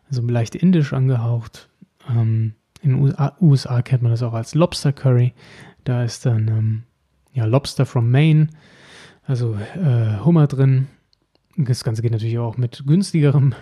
also 0.09 0.21
leicht 0.21 0.55
indisch 0.55 0.93
angehaucht. 0.93 1.69
Ähm, 2.09 2.53
in 2.81 2.91
den 2.91 3.33
USA 3.39 3.81
kennt 3.81 4.03
man 4.03 4.11
das 4.11 4.23
auch 4.23 4.33
als 4.33 4.55
Lobster 4.55 4.91
Curry. 4.91 5.33
Da 5.85 6.03
ist 6.03 6.25
dann 6.25 6.47
ähm, 6.49 6.83
ja, 7.33 7.45
Lobster 7.45 7.85
from 7.85 8.11
Maine, 8.11 8.49
also 9.25 9.55
äh, 9.55 10.19
Hummer 10.23 10.47
drin. 10.47 10.87
Das 11.55 11.83
Ganze 11.83 12.01
geht 12.01 12.11
natürlich 12.11 12.39
auch 12.39 12.57
mit 12.57 12.83
günstigerem 12.85 13.55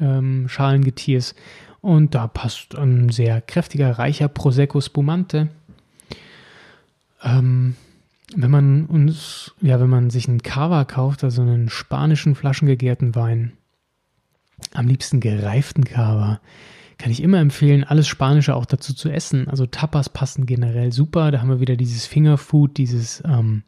ähm, 0.00 0.48
Schalengetiers. 0.48 1.34
Und 1.80 2.14
da 2.14 2.26
passt 2.26 2.76
ein 2.76 3.10
sehr 3.10 3.42
kräftiger, 3.42 3.98
reicher 3.98 4.28
Prosecco 4.28 4.80
Spumante. 4.80 5.48
Ähm, 7.22 7.76
wenn 8.34 8.50
man 8.50 8.86
uns, 8.86 9.54
ja, 9.60 9.80
wenn 9.80 9.90
man 9.90 10.10
sich 10.10 10.28
einen 10.28 10.42
Cava 10.42 10.84
kauft, 10.84 11.24
also 11.24 11.42
einen 11.42 11.68
spanischen 11.68 12.34
flaschengegärten 12.34 13.14
Wein, 13.14 13.52
am 14.72 14.86
liebsten 14.86 15.20
gereiften 15.20 15.84
Cava, 15.84 16.40
kann 16.96 17.10
ich 17.10 17.22
immer 17.22 17.38
empfehlen, 17.38 17.84
alles 17.84 18.08
Spanische 18.08 18.54
auch 18.54 18.66
dazu 18.66 18.94
zu 18.94 19.10
essen. 19.10 19.48
Also 19.48 19.66
Tapas 19.66 20.08
passen 20.08 20.46
generell 20.46 20.92
super. 20.92 21.30
Da 21.30 21.40
haben 21.40 21.48
wir 21.48 21.60
wieder 21.60 21.76
dieses 21.76 22.06
Fingerfood, 22.06 22.78
dieses 22.78 23.22
ähm, 23.26 23.64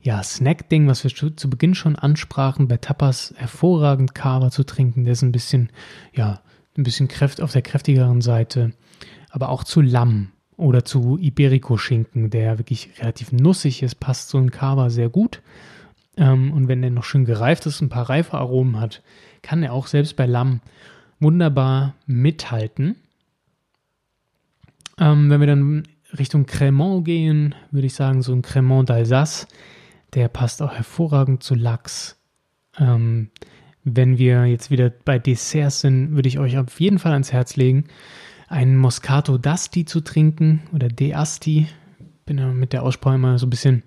ja, 0.00 0.22
Snack-Ding, 0.22 0.86
was 0.86 1.04
wir 1.04 1.36
zu 1.36 1.50
Beginn 1.50 1.74
schon 1.74 1.96
ansprachen. 1.96 2.68
Bei 2.68 2.76
Tapas 2.76 3.34
hervorragend 3.36 4.14
Cava 4.14 4.50
zu 4.50 4.64
trinken. 4.64 5.04
Der 5.04 5.12
ist 5.12 5.22
ein 5.22 5.32
bisschen, 5.32 5.70
ja, 6.14 6.40
ein 6.76 6.84
bisschen 6.84 7.08
kräft 7.08 7.40
auf 7.40 7.52
der 7.52 7.62
kräftigeren 7.62 8.20
Seite. 8.20 8.72
Aber 9.30 9.48
auch 9.48 9.64
zu 9.64 9.80
Lamm 9.80 10.30
oder 10.56 10.84
zu 10.84 11.18
Iberico-Schinken, 11.18 12.30
der 12.30 12.58
wirklich 12.58 12.90
relativ 12.98 13.32
nussig 13.32 13.82
ist, 13.82 13.96
passt 13.96 14.28
so 14.28 14.38
ein 14.38 14.50
Cava 14.50 14.90
sehr 14.90 15.08
gut. 15.08 15.40
Ähm, 16.16 16.52
und 16.52 16.68
wenn 16.68 16.82
der 16.82 16.90
noch 16.90 17.04
schön 17.04 17.24
gereift 17.24 17.66
ist, 17.66 17.80
ein 17.80 17.88
paar 17.88 18.08
reife 18.08 18.36
Aromen 18.36 18.78
hat, 18.78 19.02
kann 19.42 19.62
er 19.62 19.72
auch 19.72 19.86
selbst 19.86 20.16
bei 20.16 20.26
Lamm 20.26 20.60
wunderbar 21.20 21.94
mithalten. 22.06 22.96
Ähm, 24.98 25.30
wenn 25.30 25.40
wir 25.40 25.46
dann 25.46 25.84
Richtung 26.18 26.46
Cremant 26.46 27.04
gehen, 27.04 27.54
würde 27.70 27.86
ich 27.86 27.94
sagen, 27.94 28.22
so 28.22 28.32
ein 28.32 28.42
Cremant 28.42 28.90
d'Alsace, 28.90 29.46
der 30.14 30.28
passt 30.28 30.60
auch 30.60 30.72
hervorragend 30.72 31.42
zu 31.42 31.54
Lachs. 31.54 32.18
Ähm, 32.78 33.30
wenn 33.84 34.18
wir 34.18 34.44
jetzt 34.44 34.70
wieder 34.70 34.90
bei 34.90 35.18
Desserts 35.18 35.80
sind, 35.80 36.14
würde 36.14 36.28
ich 36.28 36.38
euch 36.38 36.58
auf 36.58 36.78
jeden 36.78 36.98
Fall 36.98 37.12
ans 37.12 37.32
Herz 37.32 37.56
legen, 37.56 37.84
einen 38.52 38.76
Moscato 38.76 39.34
d'Asti 39.34 39.86
zu 39.86 40.00
trinken 40.00 40.62
oder 40.72 40.88
De 40.88 41.14
Asti. 41.14 41.66
Bin 42.26 42.38
ja 42.38 42.46
mit 42.48 42.72
der 42.72 42.82
Aussprache 42.82 43.16
immer 43.16 43.38
so 43.38 43.46
ein 43.46 43.50
bisschen 43.50 43.82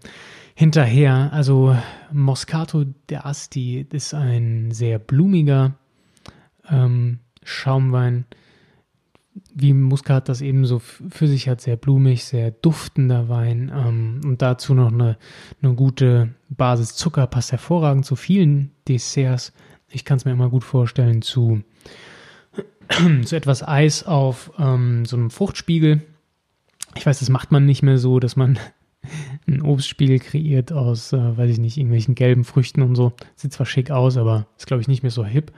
hinterher. 0.56 1.32
Also 1.32 1.78
Moscato 2.12 2.86
d'Asti 3.10 3.86
ist 3.94 4.14
ein 4.14 4.72
sehr 4.72 5.00
blumiger, 5.00 5.76
ähm, 6.70 7.20
Schaumwein, 7.44 8.26
wie 9.54 9.74
Muskat 9.74 10.30
das 10.30 10.42
eben 10.42 10.66
so 10.66 10.80
für 10.80 11.28
sich 11.28 11.48
hat, 11.48 11.62
sehr 11.62 11.76
blumig, 11.76 12.24
sehr 12.24 12.52
duftender 12.52 13.30
Wein 13.30 13.72
ähm, 13.74 14.22
und 14.26 14.42
dazu 14.42 14.74
noch 14.74 14.92
eine, 14.92 15.18
eine 15.62 15.76
gute 15.76 16.34
Basis 16.50 16.96
Zucker, 16.96 17.28
passt 17.28 17.52
hervorragend 17.52 18.06
zu 18.06 18.16
vielen 18.16 18.72
Desserts. 18.88 19.54
Ich 19.90 20.06
kann 20.06 20.18
es 20.18 20.26
mir 20.26 20.32
immer 20.32 20.50
gut 20.50 20.64
vorstellen 20.64 21.22
zu, 21.22 21.62
zu 23.26 23.36
etwas 23.36 23.68
Eis 23.68 24.04
auf 24.04 24.52
ähm, 24.58 25.06
so 25.06 25.18
einem 25.18 25.32
Fruchtspiegel. 25.32 26.02
Ich 26.96 27.06
weiß, 27.06 27.20
das 27.20 27.30
macht 27.30 27.52
man 27.52 27.66
nicht 27.66 27.84
mehr 27.84 27.98
so, 27.98 28.20
dass 28.20 28.36
man 28.36 28.60
einen 29.48 29.62
Obstspiegel 29.62 30.20
kreiert 30.20 30.72
aus, 30.72 31.14
äh, 31.14 31.38
weiß 31.38 31.52
ich 31.52 31.60
nicht, 31.60 31.78
irgendwelchen 31.78 32.16
gelben 32.16 32.44
Früchten 32.44 32.82
und 32.82 32.96
so. 32.96 33.14
Sieht 33.36 33.54
zwar 33.54 33.66
schick 33.66 33.92
aus, 33.92 34.18
aber 34.18 34.48
ist, 34.58 34.68
glaube 34.68 34.82
ich, 34.82 34.88
nicht 34.88 35.04
mehr 35.04 35.12
so 35.12 35.26
hip. 35.26 35.52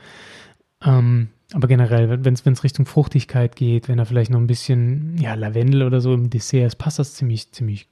Ähm, 0.84 1.30
aber 1.54 1.68
generell, 1.68 2.24
wenn 2.26 2.34
es 2.34 2.64
Richtung 2.64 2.86
Fruchtigkeit 2.86 3.56
geht, 3.56 3.88
wenn 3.88 3.98
da 3.98 4.06
vielleicht 4.06 4.32
noch 4.32 4.40
ein 4.40 4.48
bisschen 4.48 5.18
ja, 5.18 5.34
Lavendel 5.34 5.84
oder 5.84 6.02
so 6.02 6.14
im 6.14 6.30
Dessert 6.30 6.68
ist, 6.68 6.76
passt 6.76 7.00
das 7.00 7.14
ziemlich, 7.14 7.52
ziemlich 7.52 7.88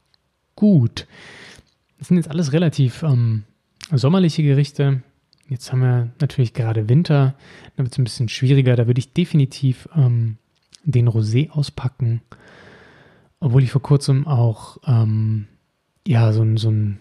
gut. 0.55 1.07
Das 1.97 2.09
sind 2.09 2.17
jetzt 2.17 2.29
alles 2.29 2.51
relativ 2.51 3.03
ähm, 3.03 3.43
sommerliche 3.91 4.43
Gerichte. 4.43 5.03
Jetzt 5.47 5.71
haben 5.71 5.81
wir 5.81 6.09
natürlich 6.19 6.53
gerade 6.53 6.89
Winter, 6.89 7.35
da 7.75 7.83
wird 7.83 7.93
es 7.93 7.99
ein 7.99 8.03
bisschen 8.03 8.29
schwieriger. 8.29 8.75
Da 8.75 8.87
würde 8.87 8.99
ich 8.99 9.13
definitiv 9.13 9.87
ähm, 9.95 10.37
den 10.83 11.07
Rosé 11.07 11.49
auspacken. 11.51 12.21
Obwohl 13.39 13.63
ich 13.63 13.71
vor 13.71 13.81
kurzem 13.81 14.25
auch 14.27 14.77
ähm, 14.87 15.47
ja 16.07 16.33
so 16.33 16.41
ein, 16.41 16.57
so 16.57 16.71
ein 16.71 16.99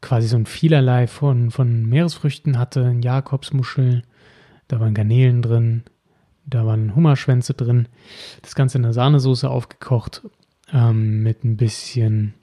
quasi 0.00 0.28
so 0.28 0.36
ein 0.36 0.46
Vielerlei 0.46 1.06
von, 1.06 1.50
von 1.50 1.86
Meeresfrüchten 1.86 2.58
hatte, 2.58 2.96
Jakobsmuschel, 3.00 4.02
da 4.68 4.80
waren 4.80 4.94
Garnelen 4.94 5.42
drin, 5.42 5.84
da 6.46 6.66
waren 6.66 6.94
Hummerschwänze 6.94 7.54
drin. 7.54 7.88
Das 8.42 8.54
Ganze 8.54 8.78
in 8.78 8.82
der 8.82 8.92
Sahnesoße 8.92 9.48
aufgekocht 9.48 10.22
ähm, 10.72 11.22
mit 11.22 11.44
ein 11.44 11.56
bisschen 11.56 12.34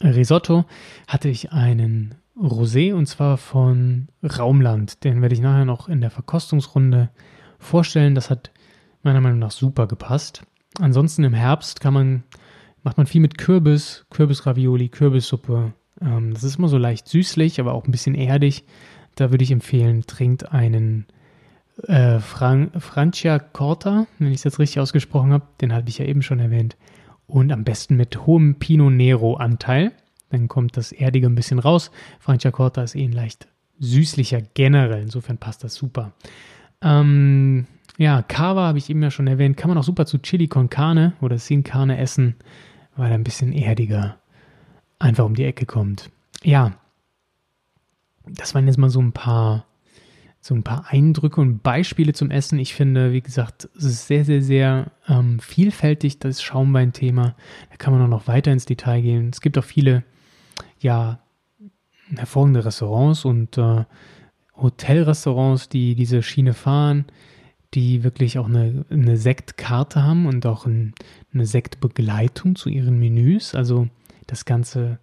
Risotto. 0.00 0.64
Hatte 1.06 1.28
ich 1.28 1.52
einen 1.52 2.14
Rosé 2.36 2.94
und 2.94 3.06
zwar 3.06 3.36
von 3.36 4.08
Raumland. 4.22 5.04
Den 5.04 5.20
werde 5.22 5.34
ich 5.34 5.40
nachher 5.40 5.64
noch 5.64 5.88
in 5.88 6.00
der 6.00 6.10
Verkostungsrunde 6.10 7.10
vorstellen. 7.58 8.14
Das 8.14 8.30
hat 8.30 8.50
meiner 9.02 9.20
Meinung 9.20 9.38
nach 9.38 9.50
super 9.50 9.86
gepasst. 9.86 10.42
Ansonsten 10.80 11.24
im 11.24 11.34
Herbst 11.34 11.80
kann 11.80 11.94
man, 11.94 12.22
macht 12.82 12.96
man 12.96 13.06
viel 13.06 13.20
mit 13.20 13.36
Kürbis, 13.36 14.06
Kürbisravioli, 14.10 14.88
Kürbissuppe. 14.88 15.74
Ähm, 16.00 16.32
das 16.32 16.44
ist 16.44 16.58
immer 16.58 16.68
so 16.68 16.78
leicht 16.78 17.08
süßlich, 17.08 17.60
aber 17.60 17.74
auch 17.74 17.84
ein 17.84 17.92
bisschen 17.92 18.14
erdig. 18.14 18.64
Da 19.14 19.30
würde 19.30 19.44
ich 19.44 19.50
empfehlen, 19.50 20.02
trinkt 20.06 20.52
einen 20.52 21.06
äh, 21.86 22.18
Fran 22.20 22.70
Francia 22.78 23.38
Corta, 23.38 24.06
wenn 24.18 24.28
ich 24.28 24.36
es 24.36 24.44
jetzt 24.44 24.58
richtig 24.58 24.80
ausgesprochen 24.80 25.32
habe. 25.32 25.46
Den 25.60 25.72
hatte 25.72 25.88
ich 25.88 25.98
ja 25.98 26.06
eben 26.06 26.22
schon 26.22 26.40
erwähnt. 26.40 26.76
Und 27.26 27.52
am 27.52 27.64
besten 27.64 27.96
mit 27.96 28.26
hohem 28.26 28.56
Pinot 28.56 28.92
Nero-Anteil. 28.92 29.92
Dann 30.32 30.48
kommt 30.48 30.76
das 30.76 30.90
Erdige 30.90 31.28
ein 31.28 31.36
bisschen 31.36 31.60
raus. 31.60 31.90
Francia 32.18 32.50
Corta 32.50 32.82
ist 32.82 32.96
eh 32.96 33.04
ein 33.04 33.12
leicht 33.12 33.46
süßlicher 33.78 34.40
generell. 34.54 35.02
Insofern 35.02 35.38
passt 35.38 35.62
das 35.62 35.74
super. 35.74 36.12
Ähm, 36.80 37.66
ja, 37.98 38.22
Cava 38.22 38.66
habe 38.66 38.78
ich 38.78 38.90
eben 38.90 39.02
ja 39.02 39.10
schon 39.10 39.28
erwähnt. 39.28 39.56
Kann 39.56 39.68
man 39.68 39.78
auch 39.78 39.84
super 39.84 40.06
zu 40.06 40.18
Chili 40.18 40.48
con 40.48 40.70
Carne 40.70 41.12
oder 41.20 41.38
Sin 41.38 41.62
Carne 41.62 41.98
essen, 41.98 42.34
weil 42.96 43.10
er 43.10 43.14
ein 43.14 43.24
bisschen 43.24 43.52
erdiger 43.52 44.18
einfach 44.98 45.24
um 45.24 45.34
die 45.34 45.44
Ecke 45.44 45.66
kommt. 45.66 46.10
Ja, 46.42 46.72
das 48.26 48.54
waren 48.54 48.66
jetzt 48.66 48.78
mal 48.78 48.90
so 48.90 49.00
ein 49.00 49.12
paar, 49.12 49.66
so 50.40 50.54
ein 50.54 50.62
paar 50.62 50.86
Eindrücke 50.88 51.40
und 51.40 51.62
Beispiele 51.62 52.12
zum 52.12 52.30
Essen. 52.30 52.58
Ich 52.58 52.74
finde, 52.74 53.12
wie 53.12 53.20
gesagt, 53.20 53.68
es 53.76 53.84
ist 53.84 54.06
sehr, 54.06 54.24
sehr, 54.24 54.42
sehr 54.42 54.92
ähm, 55.08 55.40
vielfältig, 55.40 56.18
das 56.18 56.42
Schaumwein-Thema. 56.42 57.34
Da 57.70 57.76
kann 57.76 57.92
man 57.92 58.02
auch 58.02 58.08
noch 58.08 58.28
weiter 58.28 58.52
ins 58.52 58.64
Detail 58.64 59.02
gehen. 59.02 59.30
Es 59.32 59.40
gibt 59.40 59.58
auch 59.58 59.64
viele, 59.64 60.04
ja, 60.82 61.20
hervorragende 62.16 62.64
Restaurants 62.64 63.24
und 63.24 63.58
äh, 63.58 63.84
Hotelrestaurants, 64.56 65.68
die 65.68 65.94
diese 65.94 66.22
Schiene 66.22 66.54
fahren, 66.54 67.06
die 67.74 68.04
wirklich 68.04 68.38
auch 68.38 68.46
eine, 68.46 68.84
eine 68.90 69.16
Sektkarte 69.16 70.02
haben 70.02 70.26
und 70.26 70.44
auch 70.46 70.66
ein, 70.66 70.94
eine 71.32 71.46
Sektbegleitung 71.46 72.54
zu 72.54 72.68
ihren 72.68 72.98
Menüs. 72.98 73.54
Also 73.54 73.88
das 74.26 74.44
Ganze 74.44 74.98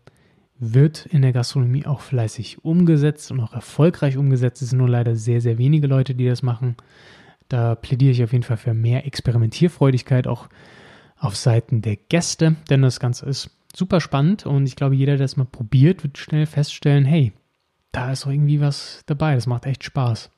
wird 0.59 1.05
in 1.05 1.21
der 1.21 1.33
Gastronomie 1.33 1.85
auch 1.85 2.01
fleißig 2.01 2.63
umgesetzt 2.63 3.31
und 3.31 3.39
auch 3.39 3.53
erfolgreich 3.53 4.17
umgesetzt. 4.17 4.61
Es 4.61 4.69
sind 4.69 4.79
nur 4.79 4.89
leider 4.89 5.15
sehr, 5.15 5.41
sehr 5.41 5.57
wenige 5.57 5.87
Leute, 5.87 6.13
die 6.13 6.27
das 6.27 6.43
machen. 6.43 6.75
Da 7.47 7.75
plädiere 7.75 8.11
ich 8.11 8.23
auf 8.23 8.33
jeden 8.33 8.43
Fall 8.43 8.57
für 8.57 8.73
mehr 8.73 9.07
Experimentierfreudigkeit 9.07 10.27
auch 10.27 10.49
auf 11.17 11.35
Seiten 11.35 11.81
der 11.81 11.95
Gäste, 11.95 12.55
denn 12.69 12.81
das 12.81 12.99
Ganze 12.99 13.25
ist 13.25 13.49
super 13.79 13.99
spannend 14.01 14.45
und 14.45 14.67
ich 14.67 14.75
glaube, 14.75 14.95
jeder, 14.95 15.17
der 15.17 15.25
es 15.25 15.37
mal 15.37 15.45
probiert, 15.45 16.03
wird 16.03 16.17
schnell 16.17 16.45
feststellen, 16.45 17.05
hey, 17.05 17.33
da 17.91 18.11
ist 18.11 18.25
doch 18.25 18.31
irgendwie 18.31 18.61
was 18.61 19.01
dabei, 19.07 19.33
das 19.33 19.47
macht 19.47 19.65
echt 19.65 19.83
Spaß. 19.83 20.29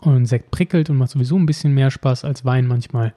Und 0.00 0.26
Sekt 0.26 0.50
prickelt 0.50 0.90
und 0.90 0.98
macht 0.98 1.10
sowieso 1.10 1.36
ein 1.36 1.46
bisschen 1.46 1.72
mehr 1.72 1.90
Spaß 1.90 2.24
als 2.24 2.44
Wein 2.44 2.66
manchmal. 2.66 3.14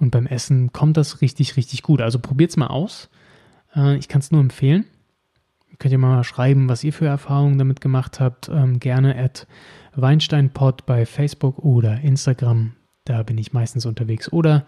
Und 0.00 0.10
beim 0.10 0.26
Essen 0.26 0.72
kommt 0.72 0.96
das 0.96 1.20
richtig, 1.20 1.56
richtig 1.56 1.82
gut. 1.82 2.00
Also 2.00 2.18
probiert 2.18 2.50
es 2.50 2.56
mal 2.56 2.66
aus. 2.68 3.10
Äh, 3.74 3.96
ich 3.96 4.08
kann 4.08 4.20
es 4.20 4.30
nur 4.30 4.40
empfehlen. 4.40 4.86
Könnt 5.78 5.92
ihr 5.92 5.98
mal 5.98 6.24
schreiben, 6.24 6.68
was 6.68 6.84
ihr 6.84 6.92
für 6.92 7.06
Erfahrungen 7.06 7.58
damit 7.58 7.80
gemacht 7.80 8.18
habt. 8.18 8.48
Ähm, 8.48 8.80
gerne 8.80 9.16
at 9.16 9.46
Weinsteinpod 9.94 10.86
bei 10.86 11.04
Facebook 11.06 11.58
oder 11.58 12.00
Instagram. 12.00 12.72
Da 13.04 13.22
bin 13.22 13.38
ich 13.38 13.52
meistens 13.52 13.86
unterwegs. 13.86 14.32
Oder 14.32 14.64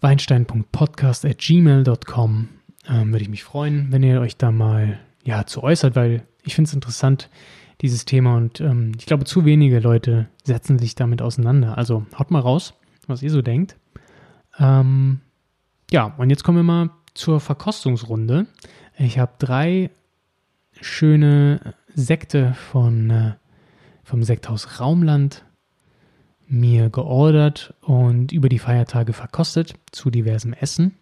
weinstein.podcast 0.00 1.24
at 1.24 1.38
gmail.com. 1.38 2.48
Ähm, 2.88 3.12
würde 3.12 3.22
ich 3.22 3.30
mich 3.30 3.44
freuen, 3.44 3.88
wenn 3.90 4.02
ihr 4.02 4.20
euch 4.20 4.36
da 4.36 4.50
mal 4.50 4.98
ja, 5.24 5.46
zu 5.46 5.62
äußert, 5.62 5.96
weil 5.96 6.26
ich 6.42 6.54
finde 6.54 6.68
es 6.68 6.74
interessant, 6.74 7.30
dieses 7.80 8.04
Thema. 8.04 8.36
Und 8.36 8.60
ähm, 8.60 8.92
ich 8.98 9.06
glaube, 9.06 9.24
zu 9.24 9.44
wenige 9.44 9.80
Leute 9.80 10.28
setzen 10.42 10.78
sich 10.78 10.94
damit 10.94 11.22
auseinander. 11.22 11.78
Also 11.78 12.06
haut 12.18 12.30
mal 12.30 12.40
raus, 12.40 12.74
was 13.06 13.22
ihr 13.22 13.30
so 13.30 13.42
denkt. 13.42 13.76
Ähm, 14.58 15.20
ja, 15.90 16.14
und 16.18 16.30
jetzt 16.30 16.44
kommen 16.44 16.58
wir 16.58 16.62
mal 16.62 16.90
zur 17.14 17.40
Verkostungsrunde. 17.40 18.46
Ich 18.98 19.18
habe 19.18 19.32
drei 19.38 19.90
schöne 20.80 21.74
Sekte 21.94 22.54
von, 22.54 23.10
äh, 23.10 23.32
vom 24.02 24.22
Sekthaus 24.22 24.80
Raumland 24.80 25.44
mir 26.46 26.90
geordert 26.90 27.74
und 27.80 28.32
über 28.32 28.48
die 28.48 28.58
Feiertage 28.58 29.12
verkostet 29.12 29.74
zu 29.90 30.10
diversem 30.10 30.52
Essen. 30.52 30.96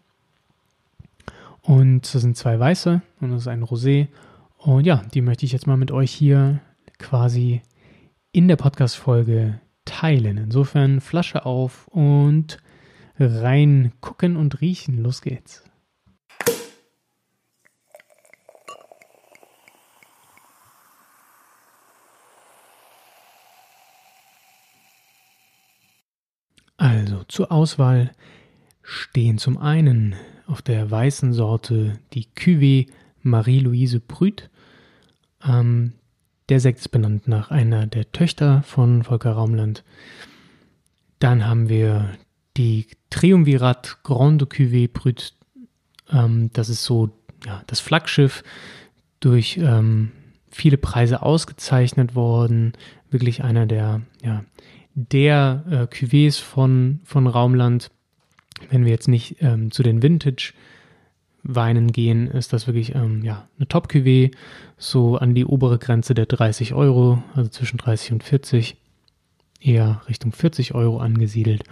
Und 1.62 2.03
das 2.03 2.22
sind 2.22 2.37
zwei 2.37 2.59
weiße 2.59 3.03
und 3.20 3.31
das 3.31 3.42
ist 3.42 3.48
ein 3.48 3.64
Rosé. 3.64 4.09
Und 4.57 4.85
ja, 4.87 5.03
die 5.14 5.22
möchte 5.22 5.46
ich 5.46 5.53
jetzt 5.53 5.66
mal 5.66 5.77
mit 5.77 5.90
euch 5.90 6.11
hier 6.12 6.61
quasi 6.98 7.62
in 8.33 8.48
der 8.48 8.57
Podcast-Folge 8.57 9.61
teilen. 9.85 10.38
Insofern 10.38 11.01
Flasche 11.01 11.46
auf 11.46 11.87
und 11.88 12.59
rein 13.18 13.92
gucken 14.01 14.37
und 14.37 14.61
riechen. 14.61 14.98
Los 14.98 15.22
geht's. 15.22 15.64
Also 26.77 27.22
zur 27.25 27.53
Auswahl 27.53 28.11
stehen 28.83 29.38
zum 29.38 29.57
einen 29.57 30.16
auf 30.52 30.60
der 30.60 30.90
weißen 30.90 31.32
Sorte 31.32 31.98
die 32.12 32.26
Cuvée 32.36 32.86
Marie-Louise 33.22 34.00
Brüt. 34.00 34.50
Ähm, 35.42 35.94
der 36.50 36.60
Sekt 36.60 36.80
ist 36.80 36.90
benannt 36.90 37.26
nach 37.26 37.50
einer 37.50 37.86
der 37.86 38.12
Töchter 38.12 38.62
von 38.62 39.02
Volker 39.02 39.32
Raumland. 39.32 39.82
Dann 41.18 41.46
haben 41.46 41.70
wir 41.70 42.10
die 42.58 42.86
Triumvirat 43.08 44.02
Grande 44.02 44.44
Cuvée 44.44 44.92
Brüt. 44.92 45.34
Ähm, 46.10 46.50
das 46.52 46.68
ist 46.68 46.84
so 46.84 47.08
ja, 47.46 47.62
das 47.66 47.80
Flaggschiff 47.80 48.44
durch 49.20 49.56
ähm, 49.56 50.12
viele 50.50 50.76
Preise 50.76 51.22
ausgezeichnet 51.22 52.14
worden. 52.14 52.74
Wirklich 53.10 53.42
einer 53.42 53.64
der 53.64 54.02
ja, 54.22 54.44
der 54.94 55.64
äh, 55.70 55.94
Cuvées 55.94 56.38
von, 56.42 57.00
von 57.04 57.26
Raumland. 57.26 57.90
Wenn 58.72 58.87
wir 58.87 58.90
jetzt 58.90 59.06
nicht 59.06 59.37
ähm, 59.40 59.70
zu 59.70 59.82
den 59.82 60.02
Vintage-Weinen 60.02 61.92
gehen, 61.92 62.26
ist 62.26 62.54
das 62.54 62.66
wirklich 62.66 62.94
ähm, 62.94 63.22
ja, 63.22 63.46
eine 63.58 63.68
Top-Cuvée, 63.68 64.35
so 64.78 65.16
an 65.18 65.35
die 65.35 65.44
obere 65.44 65.78
Grenze 65.78 66.14
der 66.14 66.24
30 66.24 66.72
Euro, 66.72 67.22
also 67.35 67.50
zwischen 67.50 67.76
30 67.76 68.12
und 68.12 68.24
40, 68.24 68.76
eher 69.61 70.00
Richtung 70.08 70.32
40 70.32 70.74
Euro 70.74 71.00
angesiedelt. 71.00 71.64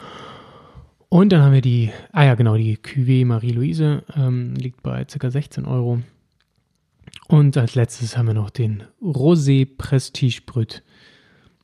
Und 1.08 1.32
dann 1.32 1.40
haben 1.40 1.54
wir 1.54 1.62
die, 1.62 1.90
ah 2.12 2.24
ja, 2.24 2.34
genau, 2.34 2.56
die 2.58 2.76
Cuvée 2.76 3.24
Marie-Louise 3.24 4.02
ähm, 4.14 4.54
liegt 4.56 4.82
bei 4.82 5.06
ca. 5.06 5.30
16 5.30 5.64
Euro. 5.64 6.00
Und 7.28 7.56
als 7.56 7.76
letztes 7.76 8.18
haben 8.18 8.26
wir 8.26 8.34
noch 8.34 8.50
den 8.50 8.82
Rosé 9.02 9.66
Prestige 9.66 10.42
Brut, 10.44 10.82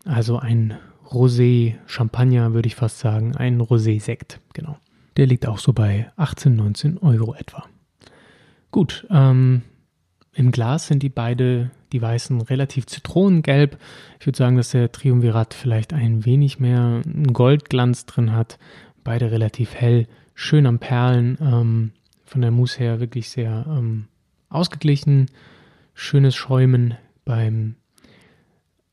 also 0.07 0.39
ein 0.39 0.79
Rosé 1.11 1.75
Champagner, 1.87 2.55
würde 2.55 2.69
ich 2.69 2.75
fast 2.75 3.01
sagen. 3.01 3.37
Ein 3.37 3.61
Rosé-Sekt, 3.61 4.41
genau. 4.55 4.79
Der 5.17 5.27
liegt 5.27 5.47
auch 5.47 5.59
so 5.59 5.73
bei 5.73 6.11
18, 6.17 6.55
19 6.55 6.99
Euro 6.99 7.35
etwa. 7.35 7.65
Gut, 8.71 9.07
ähm, 9.11 9.63
im 10.35 10.51
Glas 10.51 10.87
sind 10.87 11.03
die 11.03 11.09
beide, 11.09 11.71
die 11.93 12.03
weißen, 12.03 12.43
relativ 12.43 12.87
zitronengelb. 12.87 13.79
Ich 14.21 14.27
würde 14.27 14.37
sagen, 14.37 14.57
dass 14.57 14.71
der 14.71 14.93
Triumvirat 14.93 15.55
vielleicht 15.55 15.95
ein 15.95 16.27
wenig 16.27 16.61
mehr 16.61 17.01
Goldglanz 17.33 18.05
drin 18.05 18.33
hat. 18.33 18.59
Beide 19.03 19.31
relativ 19.31 19.75
hell, 19.75 20.07
schön 20.35 20.67
am 20.67 20.79
Perlen. 20.79 21.39
Ähm, 21.41 21.93
von 22.27 22.43
der 22.43 22.51
Mousse 22.51 22.81
her 22.81 23.01
wirklich 23.01 23.31
sehr 23.31 23.65
ähm, 23.67 24.09
ausgeglichen. 24.51 25.31
Schönes 25.95 26.37
Schäumen. 26.37 26.97
Beim 27.25 27.77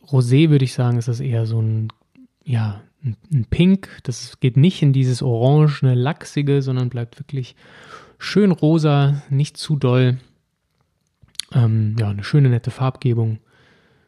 Rosé 0.06 0.50
würde 0.50 0.64
ich 0.64 0.74
sagen, 0.74 0.98
ist 0.98 1.10
das 1.10 1.20
eher 1.20 1.46
so 1.46 1.62
ein 1.62 1.90
ja, 2.46 2.82
ein, 3.04 3.46
Pink. 3.50 3.90
Das 4.04 4.40
geht 4.40 4.58
nicht 4.58 4.82
in 4.82 4.94
dieses 4.94 5.22
orangene, 5.22 5.96
lachsige, 5.96 6.62
sondern 6.62 6.90
bleibt 6.90 7.20
wirklich 7.20 7.56
schön 8.18 8.52
rosa, 8.52 9.22
nicht 9.30 9.58
zu 9.58 9.76
doll. 9.76 10.18
Ähm, 11.54 11.96
ja, 12.00 12.10
eine 12.10 12.24
schöne, 12.24 12.50
nette 12.50 12.72
Farbgebung 12.72 13.40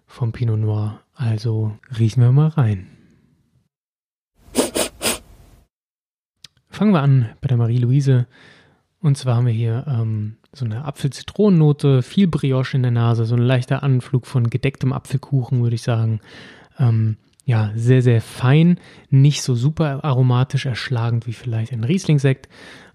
vom 0.08 0.32
Pinot 0.32 0.60
Noir. 0.60 1.02
Also 1.14 1.78
riechen 1.98 2.22
wir 2.22 2.32
mal 2.32 2.50
rein. 2.50 2.88
Fangen 6.70 6.92
wir 6.92 7.02
an 7.02 7.30
bei 7.40 7.48
der 7.48 7.58
Marie-Louise. 7.58 8.28
Und 9.00 9.18
zwar 9.18 9.36
haben 9.36 9.46
wir 9.46 9.54
hier 9.54 9.86
ähm, 9.88 10.38
so 10.52 10.66
eine 10.66 10.84
Apfel-Zitronennote, 10.84 12.02
viel 12.02 12.28
Brioche 12.28 12.76
in 12.76 12.84
der 12.84 12.92
Nase, 12.92 13.26
so 13.26 13.36
ein 13.36 13.42
leichter 13.42 13.84
Anflug 13.84 14.26
von 14.26 14.50
gedecktem 14.50 14.92
Apfelkuchen, 14.92 15.62
würde 15.62 15.76
ich 15.76 15.84
sagen. 15.84 16.20
Ähm, 16.80 17.18
ja, 17.46 17.72
sehr, 17.76 18.02
sehr 18.02 18.22
fein, 18.22 18.80
nicht 19.10 19.44
so 19.44 19.56
super 19.56 20.04
aromatisch 20.04 20.66
erschlagend 20.66 21.28
wie 21.28 21.34
vielleicht 21.34 21.72
ein 21.72 21.84
Rieslingsekt. 21.84 22.50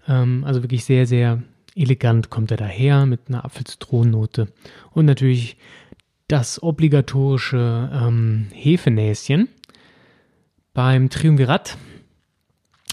Ähm, 0.07 0.43
also 0.45 0.61
wirklich 0.61 0.83
sehr, 0.83 1.07
sehr 1.07 1.41
elegant 1.73 2.29
kommt 2.29 2.51
er 2.51 2.57
daher 2.57 3.05
mit 3.05 3.21
einer 3.29 3.45
Apfel-Zitronennote. 3.45 4.49
Und 4.91 5.05
natürlich 5.05 5.57
das 6.27 6.61
obligatorische 6.61 7.89
ähm, 7.93 8.47
Hefenäschen. 8.53 9.49
Beim 10.73 11.09
Triumvirat 11.09 11.77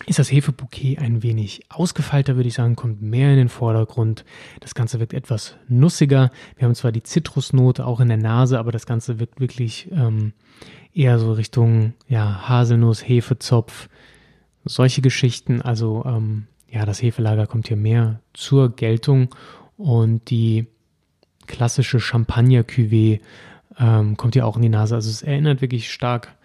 ist 0.07 0.19
das 0.19 0.33
Hefebouquet 0.33 0.99
ein 0.99 1.23
wenig 1.23 1.63
ausgefeilter, 1.69 2.37
würde 2.37 2.49
ich 2.49 2.55
sagen, 2.55 2.77
kommt 2.77 3.03
mehr 3.03 3.31
in 3.31 3.37
den 3.37 3.49
Vordergrund. 3.49 4.25
Das 4.61 4.75
Ganze 4.75 5.01
wirkt 5.01 5.13
etwas 5.13 5.57
nussiger. 5.69 6.31
Wir 6.57 6.67
haben 6.67 6.75
zwar 6.75 6.93
die 6.93 7.03
Zitrusnote 7.03 7.85
auch 7.85 8.01
in 8.01 8.09
der 8.09 8.17
Nase, 8.17 8.59
aber 8.59 8.73
das 8.73 8.87
Ganze 8.87 9.19
wirkt 9.21 9.41
wirklich 9.41 9.89
ähm, 9.93 10.33
eher 10.99 11.19
so 11.19 11.33
Richtung 11.33 11.95
ja, 12.09 12.49
Haselnuss, 12.49 13.09
Hefezopf, 13.09 13.89
solche 14.65 15.01
Geschichten. 15.01 15.63
Also 15.63 16.05
ähm, 16.05 16.49
ja, 16.69 16.85
das 16.85 17.01
Hefelager 17.01 17.47
kommt 17.47 17.69
hier 17.69 17.77
mehr 17.77 18.21
zur 18.35 18.75
Geltung 18.75 19.35
und 19.77 20.29
die 20.29 20.67
klassische 21.47 22.01
Champagner-Cuvée 22.01 23.21
ähm, 23.79 24.17
kommt 24.17 24.35
hier 24.35 24.45
auch 24.45 24.57
in 24.57 24.63
die 24.63 24.69
Nase. 24.69 24.97
Also 24.97 25.09
es 25.09 25.23
erinnert 25.23 25.61
wirklich 25.61 25.91
stark, 25.91 26.37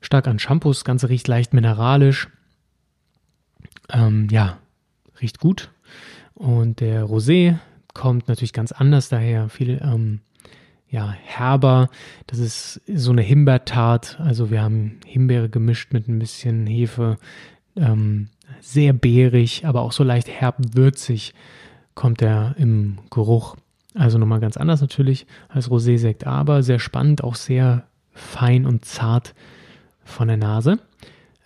stark 0.00 0.28
an 0.28 0.38
Shampoos. 0.38 0.78
Das 0.78 0.84
Ganze 0.84 1.08
riecht 1.08 1.26
leicht 1.26 1.52
mineralisch. 1.52 2.28
Ähm, 3.92 4.28
ja, 4.30 4.58
riecht 5.20 5.40
gut. 5.40 5.70
Und 6.34 6.80
der 6.80 7.04
Rosé 7.04 7.58
kommt 7.92 8.28
natürlich 8.28 8.52
ganz 8.52 8.70
anders 8.70 9.08
daher. 9.08 9.48
Viel 9.48 9.80
ähm, 9.82 10.20
ja, 10.94 11.12
herber. 11.24 11.90
Das 12.28 12.38
ist 12.38 12.80
so 12.86 13.10
eine 13.10 13.22
Himbeertart. 13.22 14.20
Also 14.20 14.52
wir 14.52 14.62
haben 14.62 15.00
Himbeere 15.04 15.48
gemischt 15.48 15.92
mit 15.92 16.06
ein 16.06 16.20
bisschen 16.20 16.68
Hefe. 16.68 17.18
Ähm, 17.74 18.28
sehr 18.60 18.92
beerig, 18.92 19.66
aber 19.66 19.80
auch 19.80 19.90
so 19.90 20.04
leicht 20.04 20.28
herb 20.28 20.56
würzig 20.74 21.34
kommt 21.96 22.22
er 22.22 22.54
im 22.58 22.98
Geruch. 23.10 23.56
Also 23.94 24.18
nochmal 24.18 24.38
ganz 24.38 24.56
anders 24.56 24.80
natürlich 24.80 25.26
als 25.48 25.68
Rosé-Sekt, 25.68 26.28
aber 26.28 26.62
sehr 26.62 26.78
spannend, 26.78 27.24
auch 27.24 27.34
sehr 27.34 27.88
fein 28.12 28.64
und 28.64 28.84
zart 28.84 29.34
von 30.04 30.28
der 30.28 30.36
Nase. 30.36 30.78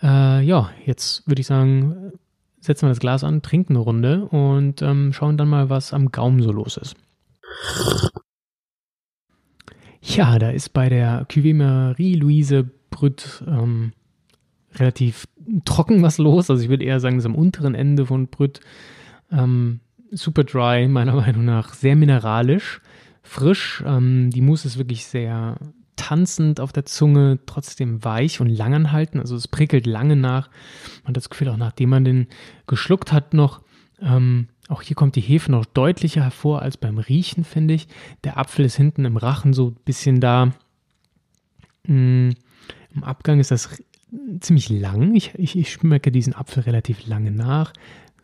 Äh, 0.02 0.42
ja, 0.42 0.68
jetzt 0.84 1.26
würde 1.26 1.40
ich 1.40 1.46
sagen, 1.46 2.12
setzen 2.60 2.82
wir 2.82 2.90
das 2.90 3.00
Glas 3.00 3.24
an, 3.24 3.40
trinken 3.40 3.76
eine 3.76 3.82
Runde 3.82 4.26
und 4.26 4.82
ähm, 4.82 5.14
schauen 5.14 5.38
dann 5.38 5.48
mal, 5.48 5.70
was 5.70 5.94
am 5.94 6.12
Gaumen 6.12 6.42
so 6.42 6.52
los 6.52 6.76
ist. 6.76 6.96
Ja, 10.00 10.38
da 10.38 10.50
ist 10.50 10.72
bei 10.72 10.88
der 10.88 11.26
Cuvée 11.28 11.54
Marie-Louise 11.54 12.70
Brüt 12.90 13.42
ähm, 13.46 13.92
relativ 14.74 15.26
trocken 15.64 16.02
was 16.02 16.18
los. 16.18 16.50
Also 16.50 16.62
ich 16.62 16.68
würde 16.68 16.84
eher 16.84 17.00
sagen, 17.00 17.16
das 17.16 17.24
ist 17.24 17.30
am 17.30 17.34
unteren 17.34 17.74
Ende 17.74 18.06
von 18.06 18.28
Brüt. 18.28 18.60
Ähm, 19.30 19.80
super 20.10 20.44
dry, 20.44 20.88
meiner 20.88 21.14
Meinung 21.14 21.44
nach. 21.44 21.74
Sehr 21.74 21.96
mineralisch, 21.96 22.80
frisch. 23.22 23.82
Ähm, 23.86 24.30
die 24.30 24.40
Mousse 24.40 24.68
ist 24.68 24.78
wirklich 24.78 25.06
sehr 25.06 25.56
tanzend 25.96 26.60
auf 26.60 26.72
der 26.72 26.86
Zunge, 26.86 27.40
trotzdem 27.44 28.04
weich 28.04 28.40
und 28.40 28.48
langanhaltend. 28.48 29.20
Also 29.20 29.36
es 29.36 29.48
prickelt 29.48 29.86
lange 29.86 30.16
nach. 30.16 30.48
Man 31.02 31.08
hat 31.08 31.16
das 31.16 31.28
Gefühl, 31.28 31.48
auch 31.48 31.56
nachdem 31.56 31.90
man 31.90 32.04
den 32.04 32.28
geschluckt 32.66 33.12
hat, 33.12 33.34
noch 33.34 33.62
ähm, 34.00 34.48
auch 34.68 34.82
hier 34.82 34.94
kommt 34.94 35.16
die 35.16 35.22
Hefe 35.22 35.50
noch 35.50 35.64
deutlicher 35.64 36.22
hervor 36.22 36.62
als 36.62 36.76
beim 36.76 36.98
Riechen, 36.98 37.44
finde 37.44 37.74
ich. 37.74 37.88
Der 38.24 38.36
Apfel 38.36 38.66
ist 38.66 38.76
hinten 38.76 39.04
im 39.04 39.16
Rachen 39.16 39.54
so 39.54 39.68
ein 39.68 39.76
bisschen 39.84 40.20
da. 40.20 40.52
Mm, 41.84 42.30
Im 42.94 43.04
Abgang 43.04 43.40
ist 43.40 43.50
das 43.50 43.82
ziemlich 44.40 44.68
lang. 44.68 45.14
Ich, 45.14 45.34
ich, 45.36 45.56
ich 45.56 45.72
schmecke 45.72 46.12
diesen 46.12 46.34
Apfel 46.34 46.64
relativ 46.64 47.06
lange 47.06 47.30
nach. 47.30 47.72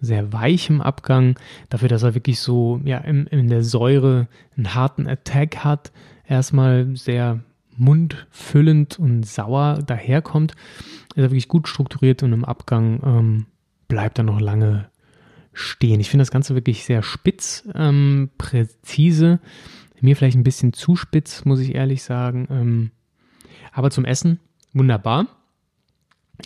sehr 0.01 0.35
weichem 0.35 0.83
Abgang, 0.83 1.39
dafür, 1.71 1.89
dass 1.89 2.03
er 2.03 2.15
wirklich 2.15 2.39
so 2.39 2.79
ja, 2.85 2.99
in, 2.99 3.27
in 3.29 3.49
der 3.49 3.65
Säure 3.65 4.29
einen 4.55 4.75
harten 4.75 5.09
Attack 5.09 5.65
hat, 5.65 5.93
erstmal 6.29 6.95
sehr 6.95 7.41
mundfüllend 7.77 8.99
und 8.99 9.25
sauer 9.25 9.79
daherkommt, 9.87 10.53
ist 10.53 11.23
er 11.23 11.31
wirklich 11.31 11.49
gut 11.49 11.69
strukturiert 11.69 12.23
und 12.23 12.35
im 12.35 12.45
Abgang 12.45 13.01
ähm, 13.03 13.47
bleibt 13.89 14.19
er 14.19 14.25
noch 14.25 14.41
lange 14.41 14.91
stehen. 15.55 16.01
Ich 16.01 16.11
finde 16.11 16.23
das 16.23 16.31
Ganze 16.31 16.55
wirklich 16.55 16.85
sehr 16.85 17.03
spitz, 17.03 17.67
ähm, 17.75 18.31
präzise. 18.38 19.40
Mir 20.01 20.17
vielleicht 20.17 20.37
ein 20.37 20.45
bisschen 20.45 20.75
zu 20.75 20.97
spitz, 20.97 21.47
muss 21.47 21.61
ich 21.61 21.75
ehrlich 21.75 22.03
sagen. 22.03 22.47
Ähm, 22.51 22.90
aber 23.73 23.90
zum 23.90 24.05
Essen 24.05 24.38
wunderbar. 24.75 25.27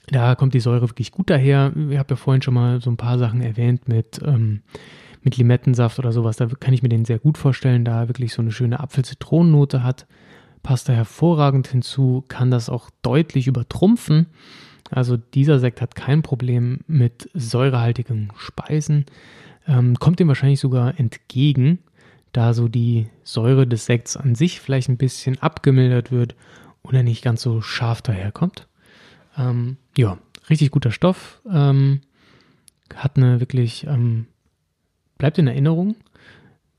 Da 0.07 0.35
kommt 0.35 0.55
die 0.55 0.61
Säure 0.61 0.88
wirklich 0.88 1.11
gut 1.11 1.31
daher. 1.31 1.73
Ich 1.90 1.99
habe 1.99 2.11
ja 2.11 2.16
vorhin 2.16 2.42
schon 2.42 2.55
mal 2.55 2.81
so 2.81 2.90
ein 2.90 2.97
paar 2.97 3.18
Sachen 3.18 3.40
erwähnt 3.40 3.88
mit, 3.88 4.21
ähm, 4.25 4.62
mit 5.23 5.37
Limettensaft 5.37 5.99
oder 5.99 6.12
sowas. 6.12 6.37
Da 6.37 6.47
kann 6.47 6.75
ich 6.75 6.83
mir 6.83 6.88
den 6.88 7.05
sehr 7.05 7.18
gut 7.18 7.38
vorstellen, 7.38 7.85
da 7.85 8.03
er 8.03 8.09
wirklich 8.09 8.33
so 8.33 8.42
eine 8.42 8.53
schöne 8.53 8.81
Apfel-Zitronennote 8.81 9.83
hat. 9.83 10.07
Passt 10.62 10.88
da 10.88 10.92
hervorragend 10.92 11.68
hinzu, 11.68 12.25
kann 12.29 12.51
das 12.51 12.68
auch 12.68 12.90
deutlich 13.03 13.47
übertrumpfen. 13.47 14.27
Also 14.90 15.16
dieser 15.16 15.59
Sekt 15.59 15.81
hat 15.81 15.94
kein 15.94 16.22
Problem 16.22 16.81
mit 16.87 17.29
säurehaltigen 17.35 18.33
Speisen. 18.37 19.07
Ähm, 19.66 19.96
kommt 19.98 20.18
dem 20.18 20.29
wahrscheinlich 20.29 20.61
sogar 20.61 20.98
entgegen, 20.98 21.79
da 22.33 22.55
so 22.55 22.68
die 22.68 23.09
Säure 23.22 23.66
des 23.66 23.87
Sekts 23.87 24.16
an 24.16 24.35
sich 24.35 24.61
vielleicht 24.61 24.88
ein 24.88 24.96
bisschen 24.96 25.38
abgemildert 25.40 26.11
wird 26.11 26.35
und 26.83 26.94
er 26.94 27.03
nicht 27.03 27.22
ganz 27.22 27.42
so 27.42 27.61
scharf 27.61 28.03
daherkommt. 28.03 28.66
Ähm, 29.37 29.77
ja, 29.96 30.18
richtig 30.48 30.70
guter 30.70 30.90
Stoff. 30.90 31.40
Ähm, 31.51 32.01
hat 32.94 33.16
eine 33.16 33.40
wirklich, 33.40 33.87
ähm, 33.87 34.27
bleibt 35.18 35.38
in 35.38 35.46
Erinnerung, 35.46 35.96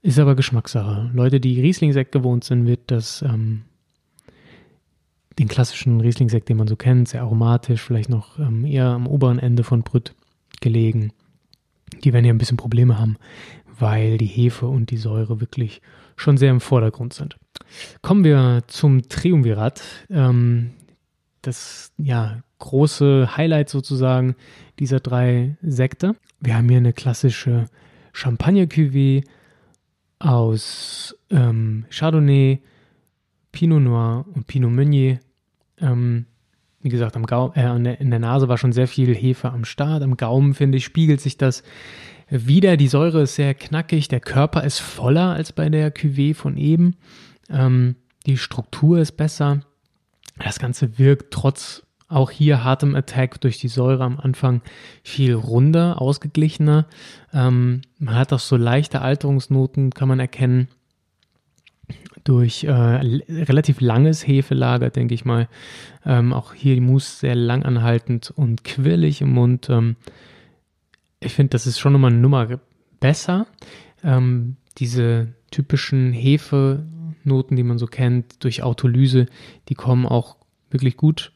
ist 0.01 0.19
aber 0.19 0.35
Geschmackssache. 0.35 1.11
Leute, 1.13 1.39
die 1.39 1.61
Riesling-Sekt 1.61 2.11
gewohnt 2.11 2.43
sind, 2.43 2.65
wird 2.65 2.79
das 2.87 3.21
ähm, 3.21 3.63
den 5.39 5.47
klassischen 5.47 6.01
Riesling-Sekt, 6.01 6.49
den 6.49 6.57
man 6.57 6.67
so 6.67 6.75
kennt, 6.75 7.07
sehr 7.07 7.21
aromatisch, 7.21 7.81
vielleicht 7.81 8.09
noch 8.09 8.37
ähm, 8.37 8.65
eher 8.65 8.87
am 8.87 9.07
oberen 9.07 9.39
Ende 9.39 9.63
von 9.63 9.81
Brüt 9.83 10.13
gelegen. 10.59 11.13
Die 12.03 12.13
werden 12.13 12.25
ja 12.25 12.33
ein 12.33 12.37
bisschen 12.37 12.57
Probleme 12.57 12.99
haben, 12.99 13.17
weil 13.79 14.17
die 14.17 14.25
Hefe 14.25 14.67
und 14.67 14.91
die 14.91 14.97
Säure 14.97 15.39
wirklich 15.39 15.81
schon 16.17 16.37
sehr 16.37 16.51
im 16.51 16.59
Vordergrund 16.59 17.13
sind. 17.13 17.37
Kommen 18.01 18.25
wir 18.25 18.63
zum 18.67 19.07
Triumvirat. 19.07 19.81
Ähm, 20.09 20.71
das 21.41 21.93
ja, 21.97 22.43
große 22.59 23.37
Highlight 23.37 23.69
sozusagen 23.69 24.35
dieser 24.77 24.99
drei 24.99 25.57
Sekte. 25.61 26.15
Wir 26.41 26.55
haben 26.55 26.67
hier 26.67 26.77
eine 26.77 26.91
klassische 26.91 27.65
Champagner-Cuvée 28.11 29.23
aus 30.19 31.15
ähm, 31.29 31.85
Chardonnay, 31.89 32.59
Pinot 33.53 33.81
Noir 33.81 34.25
und 34.33 34.47
Pinot 34.47 34.71
Meunier. 34.71 35.19
Ähm, 35.81 36.25
wie 36.81 36.89
gesagt, 36.89 37.15
am 37.15 37.25
Gau 37.25 37.51
äh, 37.55 37.75
in 37.75 38.09
der 38.09 38.19
Nase 38.19 38.47
war 38.47 38.57
schon 38.57 38.71
sehr 38.71 38.87
viel 38.87 39.13
Hefe 39.13 39.51
am 39.51 39.65
Start. 39.65 40.01
Am 40.03 40.17
Gaumen, 40.17 40.53
finde 40.53 40.77
ich, 40.77 40.85
spiegelt 40.85 41.21
sich 41.21 41.37
das 41.37 41.63
wieder. 42.29 42.77
Die 42.77 42.87
Säure 42.87 43.23
ist 43.23 43.35
sehr 43.35 43.53
knackig. 43.53 44.07
Der 44.07 44.19
Körper 44.19 44.63
ist 44.63 44.79
voller 44.79 45.33
als 45.33 45.51
bei 45.51 45.69
der 45.69 45.93
Cuvée 45.93 46.33
von 46.33 46.57
eben. 46.57 46.95
Ähm, 47.49 47.95
die 48.25 48.37
Struktur 48.37 48.99
ist 48.99 49.13
besser. 49.13 49.61
Das 50.37 50.59
Ganze 50.59 50.97
wirkt 50.97 51.33
trotz 51.33 51.83
auch 52.07 52.31
hier 52.31 52.63
hartem 52.63 52.95
Attack 52.95 53.39
durch 53.41 53.59
die 53.59 53.67
Säure 53.67 54.03
am 54.03 54.19
Anfang 54.19 54.61
viel 55.03 55.33
runder, 55.33 56.01
ausgeglichener. 56.01 56.87
Ähm, 57.33 57.81
man 57.99 58.15
hat 58.15 58.33
auch 58.33 58.39
so 58.39 58.55
leichte 58.55 59.01
Alterungsnoten, 59.01 59.91
kann 59.91 60.07
man 60.07 60.19
erkennen. 60.19 60.69
Durch 62.29 62.63
äh, 62.63 62.71
relativ 62.71 63.81
langes 63.81 64.27
Hefelager, 64.27 64.91
denke 64.91 65.15
ich 65.15 65.25
mal. 65.25 65.47
Ähm, 66.05 66.31
auch 66.31 66.53
hier 66.53 66.75
die 66.75 66.79
Mousse 66.79 67.15
sehr 67.21 67.33
langanhaltend 67.33 68.29
und 68.29 68.63
quirlig 68.63 69.21
im 69.21 69.33
Mund. 69.33 69.67
Ähm, 69.71 69.95
ich 71.19 71.33
finde, 71.33 71.49
das 71.49 71.65
ist 71.65 71.79
schon 71.79 71.91
nochmal 71.91 72.11
eine 72.11 72.19
Nummer 72.19 72.59
besser. 72.99 73.47
Ähm, 74.03 74.57
diese 74.77 75.29
typischen 75.49 76.13
Hefe 76.13 76.85
Noten, 77.23 77.55
die 77.55 77.63
man 77.63 77.79
so 77.79 77.87
kennt, 77.87 78.43
durch 78.43 78.61
Autolyse, 78.61 79.25
die 79.67 79.73
kommen 79.73 80.05
auch 80.05 80.37
wirklich 80.69 80.97
gut. 80.97 81.31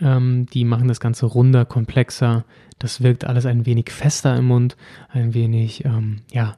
Ähm, 0.00 0.46
die 0.46 0.64
machen 0.64 0.86
das 0.86 1.00
Ganze 1.00 1.26
runder, 1.26 1.64
komplexer. 1.64 2.44
Das 2.78 3.02
wirkt 3.02 3.24
alles 3.24 3.46
ein 3.46 3.66
wenig 3.66 3.90
fester 3.90 4.36
im 4.36 4.44
Mund, 4.44 4.76
ein 5.08 5.34
wenig, 5.34 5.84
ähm, 5.84 6.20
ja, 6.30 6.56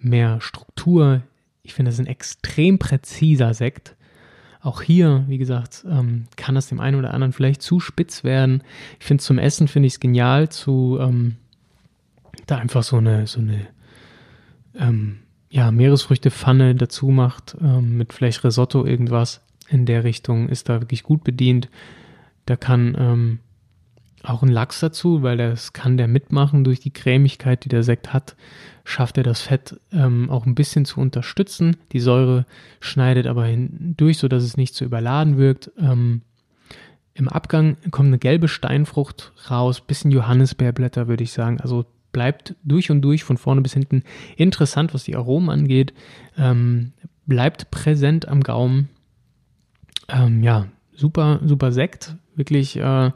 mehr 0.00 0.40
Struktur. 0.40 1.22
Ich 1.68 1.74
finde, 1.74 1.90
das 1.90 1.96
ist 1.96 2.06
ein 2.06 2.10
extrem 2.10 2.78
präziser 2.78 3.52
Sekt. 3.52 3.94
Auch 4.62 4.80
hier, 4.80 5.24
wie 5.28 5.36
gesagt, 5.36 5.84
ähm, 5.86 6.24
kann 6.36 6.54
das 6.54 6.68
dem 6.68 6.80
einen 6.80 6.98
oder 6.98 7.12
anderen 7.12 7.34
vielleicht 7.34 7.60
zu 7.60 7.78
spitz 7.78 8.24
werden. 8.24 8.62
Ich 8.98 9.04
finde 9.04 9.22
zum 9.22 9.38
Essen 9.38 9.68
finde 9.68 9.86
ich 9.86 9.92
es 9.92 10.00
genial, 10.00 10.48
zu 10.48 10.96
ähm, 10.98 11.36
da 12.46 12.56
einfach 12.56 12.82
so 12.82 12.96
eine 12.96 13.26
so 13.26 13.40
eine 13.40 13.66
ähm, 14.76 15.18
ja, 15.50 15.70
Meeresfrüchtepfanne 15.70 16.74
dazu 16.74 17.08
macht, 17.08 17.54
ähm, 17.60 17.98
mit 17.98 18.14
vielleicht 18.14 18.44
Risotto 18.44 18.86
irgendwas 18.86 19.42
in 19.68 19.84
der 19.84 20.04
Richtung, 20.04 20.48
ist 20.48 20.70
da 20.70 20.80
wirklich 20.80 21.02
gut 21.02 21.22
bedient. 21.22 21.68
Da 22.46 22.56
kann 22.56 22.96
ähm, 22.98 23.38
auch 24.24 24.42
ein 24.42 24.48
Lachs 24.48 24.80
dazu, 24.80 25.22
weil 25.22 25.36
das 25.36 25.72
kann 25.72 25.96
der 25.96 26.08
mitmachen 26.08 26.64
durch 26.64 26.80
die 26.80 26.92
Cremigkeit, 26.92 27.64
die 27.64 27.68
der 27.68 27.82
Sekt 27.82 28.12
hat, 28.12 28.36
schafft 28.84 29.18
er 29.18 29.22
das 29.22 29.42
Fett 29.42 29.78
ähm, 29.92 30.30
auch 30.30 30.46
ein 30.46 30.54
bisschen 30.54 30.84
zu 30.84 31.00
unterstützen. 31.00 31.76
Die 31.92 32.00
Säure 32.00 32.46
schneidet 32.80 33.26
aber 33.26 33.44
hindurch, 33.44 34.18
sodass 34.18 34.42
es 34.42 34.56
nicht 34.56 34.74
zu 34.74 34.84
überladen 34.84 35.36
wirkt. 35.36 35.70
Ähm, 35.78 36.22
Im 37.14 37.28
Abgang 37.28 37.76
kommt 37.90 38.08
eine 38.08 38.18
gelbe 38.18 38.48
Steinfrucht 38.48 39.32
raus, 39.50 39.80
bisschen 39.80 40.10
Johannisbeerblätter, 40.10 41.06
würde 41.06 41.24
ich 41.24 41.32
sagen. 41.32 41.60
Also 41.60 41.84
bleibt 42.12 42.54
durch 42.64 42.90
und 42.90 43.02
durch 43.02 43.24
von 43.24 43.36
vorne 43.36 43.60
bis 43.60 43.74
hinten 43.74 44.02
interessant, 44.36 44.94
was 44.94 45.04
die 45.04 45.16
Aromen 45.16 45.50
angeht. 45.50 45.92
Ähm, 46.36 46.92
bleibt 47.26 47.70
präsent 47.70 48.26
am 48.26 48.42
Gaumen. 48.42 48.88
Ähm, 50.08 50.42
ja, 50.42 50.66
super, 50.94 51.40
super 51.44 51.72
Sekt. 51.72 52.16
Wirklich 52.34 52.76
äh, 52.76 53.10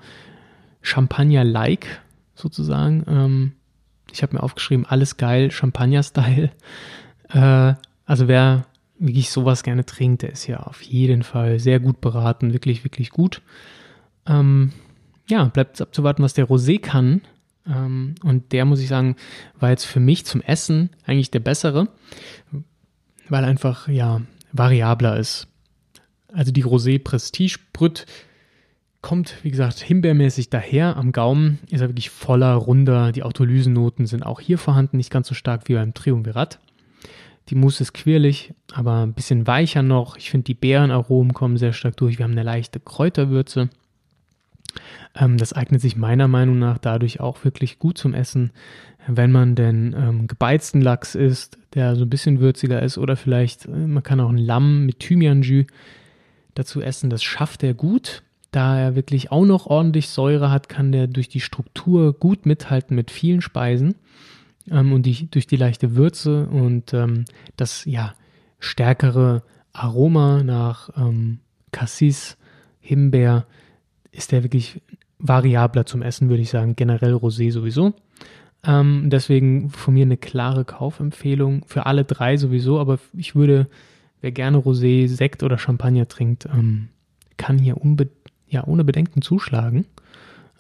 Champagner-like 0.83 2.01
sozusagen. 2.35 3.05
Ähm, 3.09 3.53
ich 4.13 4.23
habe 4.23 4.35
mir 4.35 4.43
aufgeschrieben, 4.43 4.85
alles 4.87 5.17
geil, 5.17 5.51
Champagner-Style. 5.51 6.51
Äh, 7.31 7.75
also 8.05 8.29
wer 8.29 8.67
wirklich 8.99 9.31
sowas 9.31 9.63
gerne 9.63 9.85
trinkt, 9.85 10.23
der 10.23 10.33
ist 10.33 10.47
ja 10.47 10.59
auf 10.61 10.83
jeden 10.83 11.23
Fall 11.23 11.59
sehr 11.59 11.81
gut 11.81 12.01
beraten, 12.01 12.53
wirklich, 12.53 12.85
wirklich 12.85 13.11
gut. 13.11 13.43
Ähm, 14.27 14.73
ja, 15.29 15.45
bleibt 15.45 15.81
abzuwarten, 15.81 16.23
was 16.23 16.35
der 16.35 16.47
Rosé 16.47 16.81
kann. 16.81 17.23
Ähm, 17.67 18.15
und 18.23 18.53
der, 18.53 18.65
muss 18.65 18.81
ich 18.81 18.89
sagen, 18.89 19.17
war 19.59 19.71
jetzt 19.71 19.85
für 19.85 20.01
mich 20.01 20.27
zum 20.27 20.41
Essen 20.43 20.91
eigentlich 21.07 21.31
der 21.31 21.41
bessere, 21.41 21.89
weil 23.29 23.45
einfach, 23.45 23.89
ja, 23.89 24.21
variabler 24.53 25.17
ist. 25.17 25.49
Also 26.33 26.53
die 26.53 26.65
Rosé 26.65 27.03
Prestige 27.03 27.59
Brüt 27.73 28.07
kommt, 29.03 29.37
wie 29.43 29.51
gesagt, 29.51 29.81
himbeermäßig 29.81 30.49
daher. 30.49 30.97
Am 30.97 31.13
Gaumen 31.13 31.59
ist 31.71 31.81
er 31.81 31.89
wirklich 31.89 32.11
voller, 32.11 32.55
runder. 32.55 33.13
Die 33.13 33.25
Autolysennoten 33.25 34.07
sind 34.07 34.25
auch 34.25 34.41
hier 34.41 34.59
vorhanden, 34.59 34.97
nicht 34.97 35.11
ganz 35.11 35.29
so 35.29 35.35
stark 35.35 35.69
wie 35.69 35.75
beim 35.75 35.93
Triumvirat. 35.93 36.61
Die 37.49 37.57
Mousse 37.57 37.83
ist 37.83 37.93
quirlig, 37.93 38.55
aber 38.73 39.03
ein 39.03 39.15
bisschen 39.15 39.47
weicher 39.49 39.83
noch. 39.83 40.17
Ich 40.17 40.31
finde, 40.31 40.45
die 40.45 40.55
Beerenaromen 40.55 41.35
kommen 41.35 41.57
sehr 41.57 41.73
stark 41.73 41.97
durch. 41.97 42.19
Wir 42.19 42.25
haben 42.25 42.33
eine 42.33 42.45
leichte 42.45 42.79
Kräuterwürze. 42.79 43.69
Ähm, 45.17 45.37
das 45.37 45.53
eignet 45.53 45.81
sich 45.81 45.97
meiner 45.97 46.29
Meinung 46.29 46.59
nach 46.59 46.79
dadurch 46.79 47.21
auch 47.21 47.45
wirklich 47.45 47.81
gut 47.81 47.99
zum 47.99 48.15
Essen, 48.15 48.53
wenn 49.09 49.33
man 49.33 49.57
denn 49.57 49.95
ähm, 49.99 50.27
gebeizten 50.29 50.81
Lachs 50.81 51.17
isst, 51.17 51.59
der 51.75 51.97
so 51.97 52.05
ein 52.05 52.11
bisschen 52.11 52.41
würziger 52.41 52.81
ist 52.81 52.99
oder 52.99 53.17
vielleicht, 53.17 53.67
äh, 53.67 53.71
man 53.71 54.05
kann 54.05 54.21
auch 54.21 54.31
ein 54.31 54.39
Lamm 54.39 54.87
mit 54.87 55.01
Thymian-Jus 55.01 55.67
dazu 56.55 56.81
essen. 56.81 57.11
Das 57.11 57.23
schafft 57.23 57.63
er 57.65 57.75
gut. 57.75 58.23
Da 58.53 58.79
er 58.79 58.95
wirklich 58.95 59.33
auch 59.33 59.45
noch 59.45 59.67
ordentlich 59.67 60.09
Säure 60.09 60.51
hat, 60.51 60.69
kann 60.69 60.93
der 60.93 61.07
durch 61.09 61.29
die 61.29 61.41
Struktur 61.41 62.13
gut 62.13 62.47
mithalten 62.47 62.95
mit 62.95 63.11
vielen 63.11 63.41
Speisen 63.41 63.97
ähm, 64.71 64.93
und 64.93 65.05
die, 65.05 65.29
durch 65.31 65.47
die 65.47 65.57
leichte 65.57 65.97
Würze 65.97 66.47
und 66.47 66.95
ähm, 66.95 67.25
das 67.57 67.85
ja 67.87 68.15
stärkere 68.61 69.43
Aroma 69.73 70.43
nach 70.43 70.91
ähm, 70.97 71.41
Cassis, 71.73 72.37
Himbeer 72.81 73.47
ist 74.11 74.33
der 74.33 74.43
wirklich 74.43 74.83
variabler 75.19 75.87
zum 75.87 76.03
Essen, 76.03 76.29
würde 76.29 76.43
ich 76.43 76.51
sagen. 76.51 76.77
Generell 76.77 77.15
Rosé 77.15 77.51
sowieso. 77.51 77.95
Ähm, 78.65 79.09
deswegen 79.09 79.71
von 79.71 79.95
mir 79.95 80.05
eine 80.05 80.17
klare 80.17 80.65
Kaufempfehlung 80.65 81.65
für 81.67 81.87
alle 81.87 82.05
drei 82.05 82.37
sowieso, 82.37 82.79
aber 82.79 82.99
ich 83.17 83.35
würde, 83.35 83.69
wer 84.21 84.31
gerne 84.31 84.59
Rosé, 84.59 85.09
Sekt 85.09 85.43
oder 85.43 85.59
Champagner 85.59 86.07
trinkt, 86.07 86.47
ähm, 86.47 86.89
kann 87.37 87.59
hier 87.59 87.79
ja, 88.53 88.65
ohne 88.65 88.85
Bedenken 88.85 89.23
zuschlagen. 89.23 89.87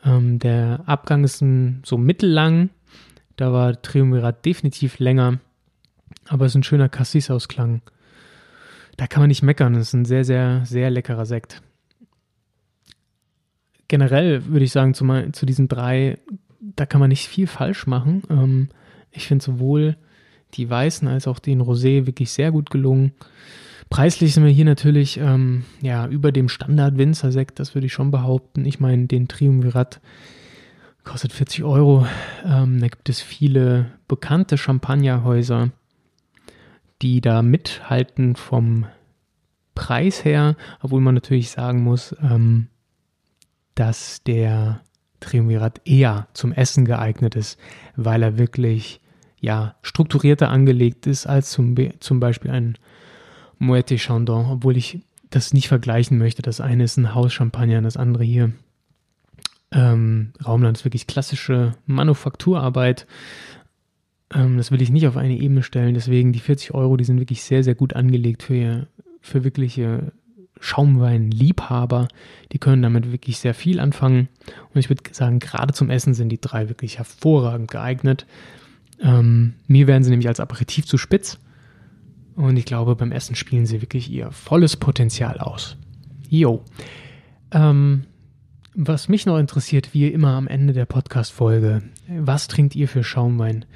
Ähm, 0.05 0.39
der 0.39 0.83
Abgang 0.87 1.25
ist 1.25 1.43
ein, 1.43 1.83
so 1.85 1.99
mittellang. 1.99 2.71
Da 3.37 3.53
war 3.53 3.81
Triumvirat 3.81 4.45
definitiv 4.45 4.99
länger, 4.99 5.39
aber 6.29 6.47
es 6.47 6.53
ist 6.53 6.57
ein 6.57 6.63
schöner 6.65 6.89
Cassis-Ausklang. 6.89 7.83
Da 8.97 9.07
kann 9.07 9.23
man 9.23 9.29
nicht 9.29 9.43
meckern. 9.43 9.75
Es 9.75 9.89
ist 9.89 9.95
ein 9.95 10.05
sehr, 10.05 10.25
sehr, 10.25 10.65
sehr 10.65 10.91
leckerer 10.91 11.27
Sekt. 11.27 11.63
Generell 13.89 14.47
würde 14.47 14.65
ich 14.65 14.73
sagen, 14.73 14.95
zu, 14.95 15.07
zu 15.33 15.47
diesen 15.47 15.69
drei, 15.69 16.19
da 16.61 16.87
kann 16.87 17.01
man 17.01 17.11
nicht 17.11 17.29
viel 17.29 17.47
falsch 17.47 17.87
machen. 17.87 18.23
Ähm, 18.31 18.69
ich 19.11 19.27
finde 19.27 19.45
sowohl 19.45 19.97
die 20.55 20.69
Weißen 20.69 21.09
als 21.09 21.27
auch 21.27 21.39
den 21.39 21.61
Rosé 21.61 22.07
wirklich 22.07 22.31
sehr 22.31 22.53
gut 22.53 22.71
gelungen. 22.71 23.13
Preislich 23.93 24.33
sind 24.33 24.47
wir 24.47 24.51
hier 24.51 24.65
natürlich 24.65 25.19
ähm, 25.19 25.65
ja, 25.83 26.07
über 26.07 26.33
dem 26.33 26.49
Standard-Winzer-Sekt, 26.49 27.61
das 27.61 27.75
würde 27.75 27.89
ich 27.89 27.93
schon 27.93 28.11
behaupten. 28.11 28.65
Ich 28.65 28.81
meine, 28.81 29.07
den 29.07 29.29
Triumvirat 29.29 30.01
kostet 31.05 31.35
40 31.35 31.63
Euro. 31.63 32.07
Ähm, 32.43 32.81
da 32.81 32.89
gibt 32.89 33.11
es 33.11 33.21
viele 33.21 33.93
bekannte 34.09 34.57
Champagnerhäuser, 34.57 35.73
die 37.03 37.21
da 37.21 37.43
mithalten 37.43 38.35
vom 38.35 38.87
Preis 39.75 40.25
her, 40.25 40.57
obwohl 40.81 41.03
man 41.03 41.15
natürlich 41.15 41.51
sagen 41.51 41.83
muss, 41.83 42.17
ähm, 42.23 42.69
dass 43.75 44.23
der 44.23 44.81
Triumvirat 45.21 45.83
eher 45.85 46.29
zum 46.33 46.53
Essen 46.53 46.87
geeignet 46.87 47.37
ist, 47.37 47.61
weil 47.97 48.23
er 48.23 48.39
wirklich 48.39 49.03
ja, 49.39 49.75
strukturierter 49.83 50.49
angelegt 50.49 51.07
ist 51.07 51.27
als 51.27 51.51
zum, 51.51 51.77
zum 52.01 52.21
Beispiel 52.21 52.53
ein 52.53 52.79
Moët 53.63 53.97
Chandon, 53.97 54.47
obwohl 54.47 54.77
ich 54.77 55.01
das 55.31 55.53
nicht 55.55 55.69
vergleichen 55.69 56.19
möchte. 56.19 56.43
Das 56.43 56.61
eine 56.61 56.85
ist 56.85 56.97
ein 56.97 57.15
Hauschampagner, 57.15 57.81
das 57.81 57.97
andere 57.97 58.25
hier 58.25 58.53
ähm, 59.73 60.33
Raumland 60.45 60.77
ist 60.77 60.85
wirklich 60.85 61.07
klassische 61.07 61.73
Manufakturarbeit. 61.87 63.07
Ähm, 64.33 64.59
das 64.59 64.71
will 64.71 64.83
ich 64.83 64.91
nicht 64.91 65.07
auf 65.07 65.17
eine 65.17 65.37
Ebene 65.37 65.63
stellen. 65.63 65.95
Deswegen 65.95 66.33
die 66.33 66.41
40 66.41 66.75
Euro, 66.75 66.97
die 66.97 67.05
sind 67.05 67.19
wirklich 67.19 67.43
sehr, 67.43 67.65
sehr 67.65 67.75
gut 67.75 67.95
angelegt 67.95 68.43
für, 68.43 68.87
für 69.21 69.45
wirkliche 69.45 70.13
Schaumweinliebhaber. 70.61 72.09
Die 72.53 72.59
können 72.59 72.83
damit 72.83 73.11
wirklich 73.11 73.39
sehr 73.39 73.55
viel 73.55 73.81
anfangen. 73.81 74.29
Und 74.75 74.79
ich 74.79 74.91
würde 74.91 75.03
sagen, 75.13 75.39
gerade 75.39 75.73
zum 75.73 75.91
Essen 75.91 76.15
sind 76.15 76.29
die 76.29 76.41
drei 76.41 76.69
wirklich 76.69 76.99
hervorragend 76.99 77.71
geeignet. 77.71 78.27
Ähm, 79.01 79.55
mir 79.67 79.87
werden 79.87 80.05
sie 80.05 80.11
nämlich 80.11 80.29
als 80.29 80.41
Aperitif 80.41 80.87
zu 80.87 80.99
spitz. 80.99 81.39
Und 82.37 82.57
ich 82.57 82.65
glaube, 82.65 82.97
beim 82.97 83.13
Essen 83.13 83.37
spielen 83.37 83.67
sie 83.67 83.83
wirklich 83.83 84.11
ihr 84.11 84.31
volles 84.31 84.77
Potenzial 84.77 85.39
aus. 85.39 85.77
Jo. 86.29 86.65
Ähm, 87.51 88.05
was 88.75 89.09
mich 89.09 89.27
noch 89.27 89.39
interessiert, 89.39 89.93
wie 89.93 90.09
immer 90.09 90.31
am 90.31 90.49
Ende 90.49 90.73
der 90.73 90.87
Podcast-Folge, 90.87 91.83
was 92.09 92.49
trinkt 92.49 92.75
ihr 92.75 92.89
für 92.89 93.05
Schaumwein? 93.05 93.67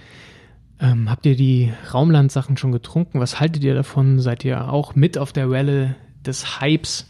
Ähm, 0.81 1.11
habt 1.11 1.27
ihr 1.27 1.37
die 1.37 1.73
Raumland-Sachen 1.93 2.57
schon 2.57 2.73
getrunken? 2.73 3.21
Was 3.21 3.41
haltet 3.41 3.63
ihr 3.63 3.75
davon? 3.75 4.21
Seid 4.21 4.45
ihr 4.45 4.73
auch 4.73 4.95
mit 4.95 5.19
auf 5.19 5.33
der 5.33 5.51
Welle 5.51 5.97
des 6.25 6.61
Hypes? 6.61 7.07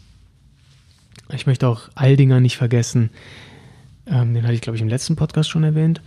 Ich 1.33 1.47
möchte 1.47 1.67
auch 1.67 1.89
Aldinger 1.95 2.39
nicht 2.39 2.57
vergessen. 2.57 3.09
Ähm, 4.05 4.33
den 4.33 4.43
hatte 4.43 4.53
ich, 4.53 4.61
glaube 4.61 4.75
ich, 4.75 4.81
im 4.81 4.87
letzten 4.87 5.15
Podcast 5.15 5.49
schon 5.49 5.63
erwähnt. 5.63 6.01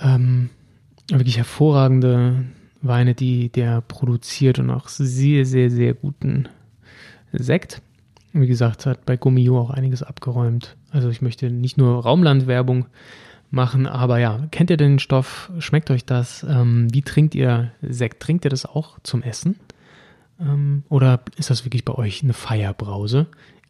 Ähm, 0.00 0.50
wirklich 1.08 1.36
hervorragende 1.36 2.44
Weine, 2.82 3.14
die 3.14 3.50
der 3.50 3.80
produziert 3.82 4.58
und 4.58 4.70
auch 4.70 4.88
sehr, 4.88 5.44
sehr, 5.44 5.70
sehr 5.70 5.94
guten 5.94 6.48
Sekt. 7.32 7.82
Wie 8.32 8.46
gesagt, 8.46 8.86
hat 8.86 9.04
bei 9.06 9.16
Gummio 9.16 9.60
auch 9.60 9.70
einiges 9.70 10.02
abgeräumt. 10.02 10.76
Also 10.90 11.08
ich 11.08 11.20
möchte 11.20 11.50
nicht 11.50 11.76
nur 11.76 12.02
Raumlandwerbung 12.02 12.86
machen, 13.50 13.86
aber 13.86 14.18
ja, 14.18 14.46
kennt 14.50 14.70
ihr 14.70 14.76
den 14.76 14.98
Stoff? 14.98 15.50
Schmeckt 15.58 15.90
euch 15.90 16.04
das? 16.04 16.44
Ähm, 16.48 16.88
wie 16.92 17.02
trinkt 17.02 17.34
ihr 17.34 17.72
Sekt? 17.82 18.22
Trinkt 18.22 18.44
ihr 18.44 18.50
das 18.50 18.64
auch 18.64 18.98
zum 19.02 19.22
Essen? 19.22 19.56
Ähm, 20.40 20.84
oder 20.88 21.20
ist 21.36 21.50
das 21.50 21.64
wirklich 21.64 21.84
bei 21.84 21.94
euch 21.94 22.22
eine 22.22 22.32
Feierbrause? 22.32 23.26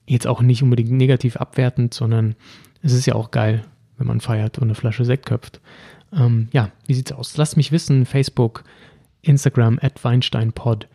Jetzt 0.07 0.27
auch 0.27 0.43
nicht 0.43 0.63
unbedingt 0.63 0.91
negativ 0.91 1.37
abwertend, 1.37 1.95
sondern 1.95 2.35
es 2.83 2.93
ist 2.93 3.07
ja 3.07 3.15
auch 3.15 3.31
geil, 3.31 3.65
wenn 3.97 4.07
man 4.07 4.21
feiert 4.21 4.59
und 4.59 4.65
eine 4.65 4.75
Flasche 4.75 5.05
Sekt 5.05 5.27
köpft. 5.27 5.61
Ähm, 6.13 6.49
ja, 6.53 6.71
wie 6.87 6.95
sieht's 6.95 7.13
aus? 7.13 7.37
Lasst 7.37 7.57
mich 7.57 7.73
wissen, 7.73 8.07
Facebook, 8.07 8.65
Instagram, 9.23 9.79
at 9.81 10.03
WeinsteinPod. 10.03 10.89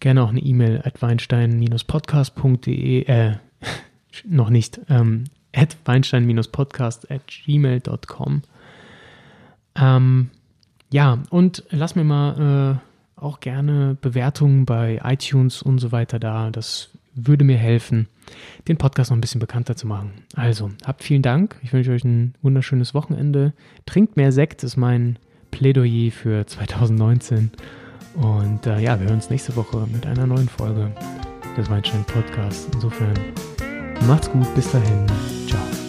Gerne 0.00 0.22
auch 0.22 0.30
eine 0.30 0.40
E-Mail 0.40 0.82
at 0.84 1.00
weinstein-podcast.de, 1.00 3.04
äh, 3.04 3.36
noch 4.24 4.50
nicht, 4.50 4.80
ähm, 4.88 5.24
at 5.54 5.76
weinstein-podcast 5.84 7.10
at 7.10 7.22
gmail.com. 7.26 8.42
Ähm, 9.76 10.30
ja, 10.90 11.18
und 11.30 11.64
lass 11.70 11.94
mir 11.94 12.04
mal 12.04 12.76
äh, 12.76 13.22
auch 13.22 13.40
gerne 13.40 13.96
Bewertungen 14.00 14.66
bei 14.66 15.00
iTunes 15.04 15.62
und 15.62 15.78
so 15.78 15.92
weiter 15.92 16.18
da. 16.18 16.50
Das 16.50 16.90
würde 17.14 17.44
mir 17.44 17.56
helfen, 17.56 18.08
den 18.68 18.78
Podcast 18.78 19.10
noch 19.10 19.16
ein 19.16 19.20
bisschen 19.20 19.40
bekannter 19.40 19.76
zu 19.76 19.86
machen. 19.86 20.12
Also, 20.34 20.70
habt 20.84 21.02
vielen 21.02 21.22
Dank. 21.22 21.56
Ich 21.62 21.72
wünsche 21.72 21.92
euch 21.92 22.04
ein 22.04 22.34
wunderschönes 22.42 22.94
Wochenende. 22.94 23.52
Trinkt 23.86 24.16
mehr 24.16 24.32
Sekt, 24.32 24.64
ist 24.64 24.76
mein 24.76 25.18
Plädoyer 25.52 26.10
für 26.10 26.44
2019. 26.44 27.52
Und 28.14 28.66
äh, 28.66 28.80
ja, 28.80 28.98
wir 28.98 29.06
hören 29.06 29.16
uns 29.16 29.30
nächste 29.30 29.54
Woche 29.54 29.86
mit 29.92 30.04
einer 30.04 30.26
neuen 30.26 30.48
Folge 30.48 30.90
des 31.56 31.70
Weinstein 31.70 32.04
Podcasts. 32.04 32.68
Insofern 32.74 33.14
macht's 34.08 34.30
gut, 34.30 34.52
bis 34.56 34.72
dahin. 34.72 35.06
Ciao. 35.46 35.81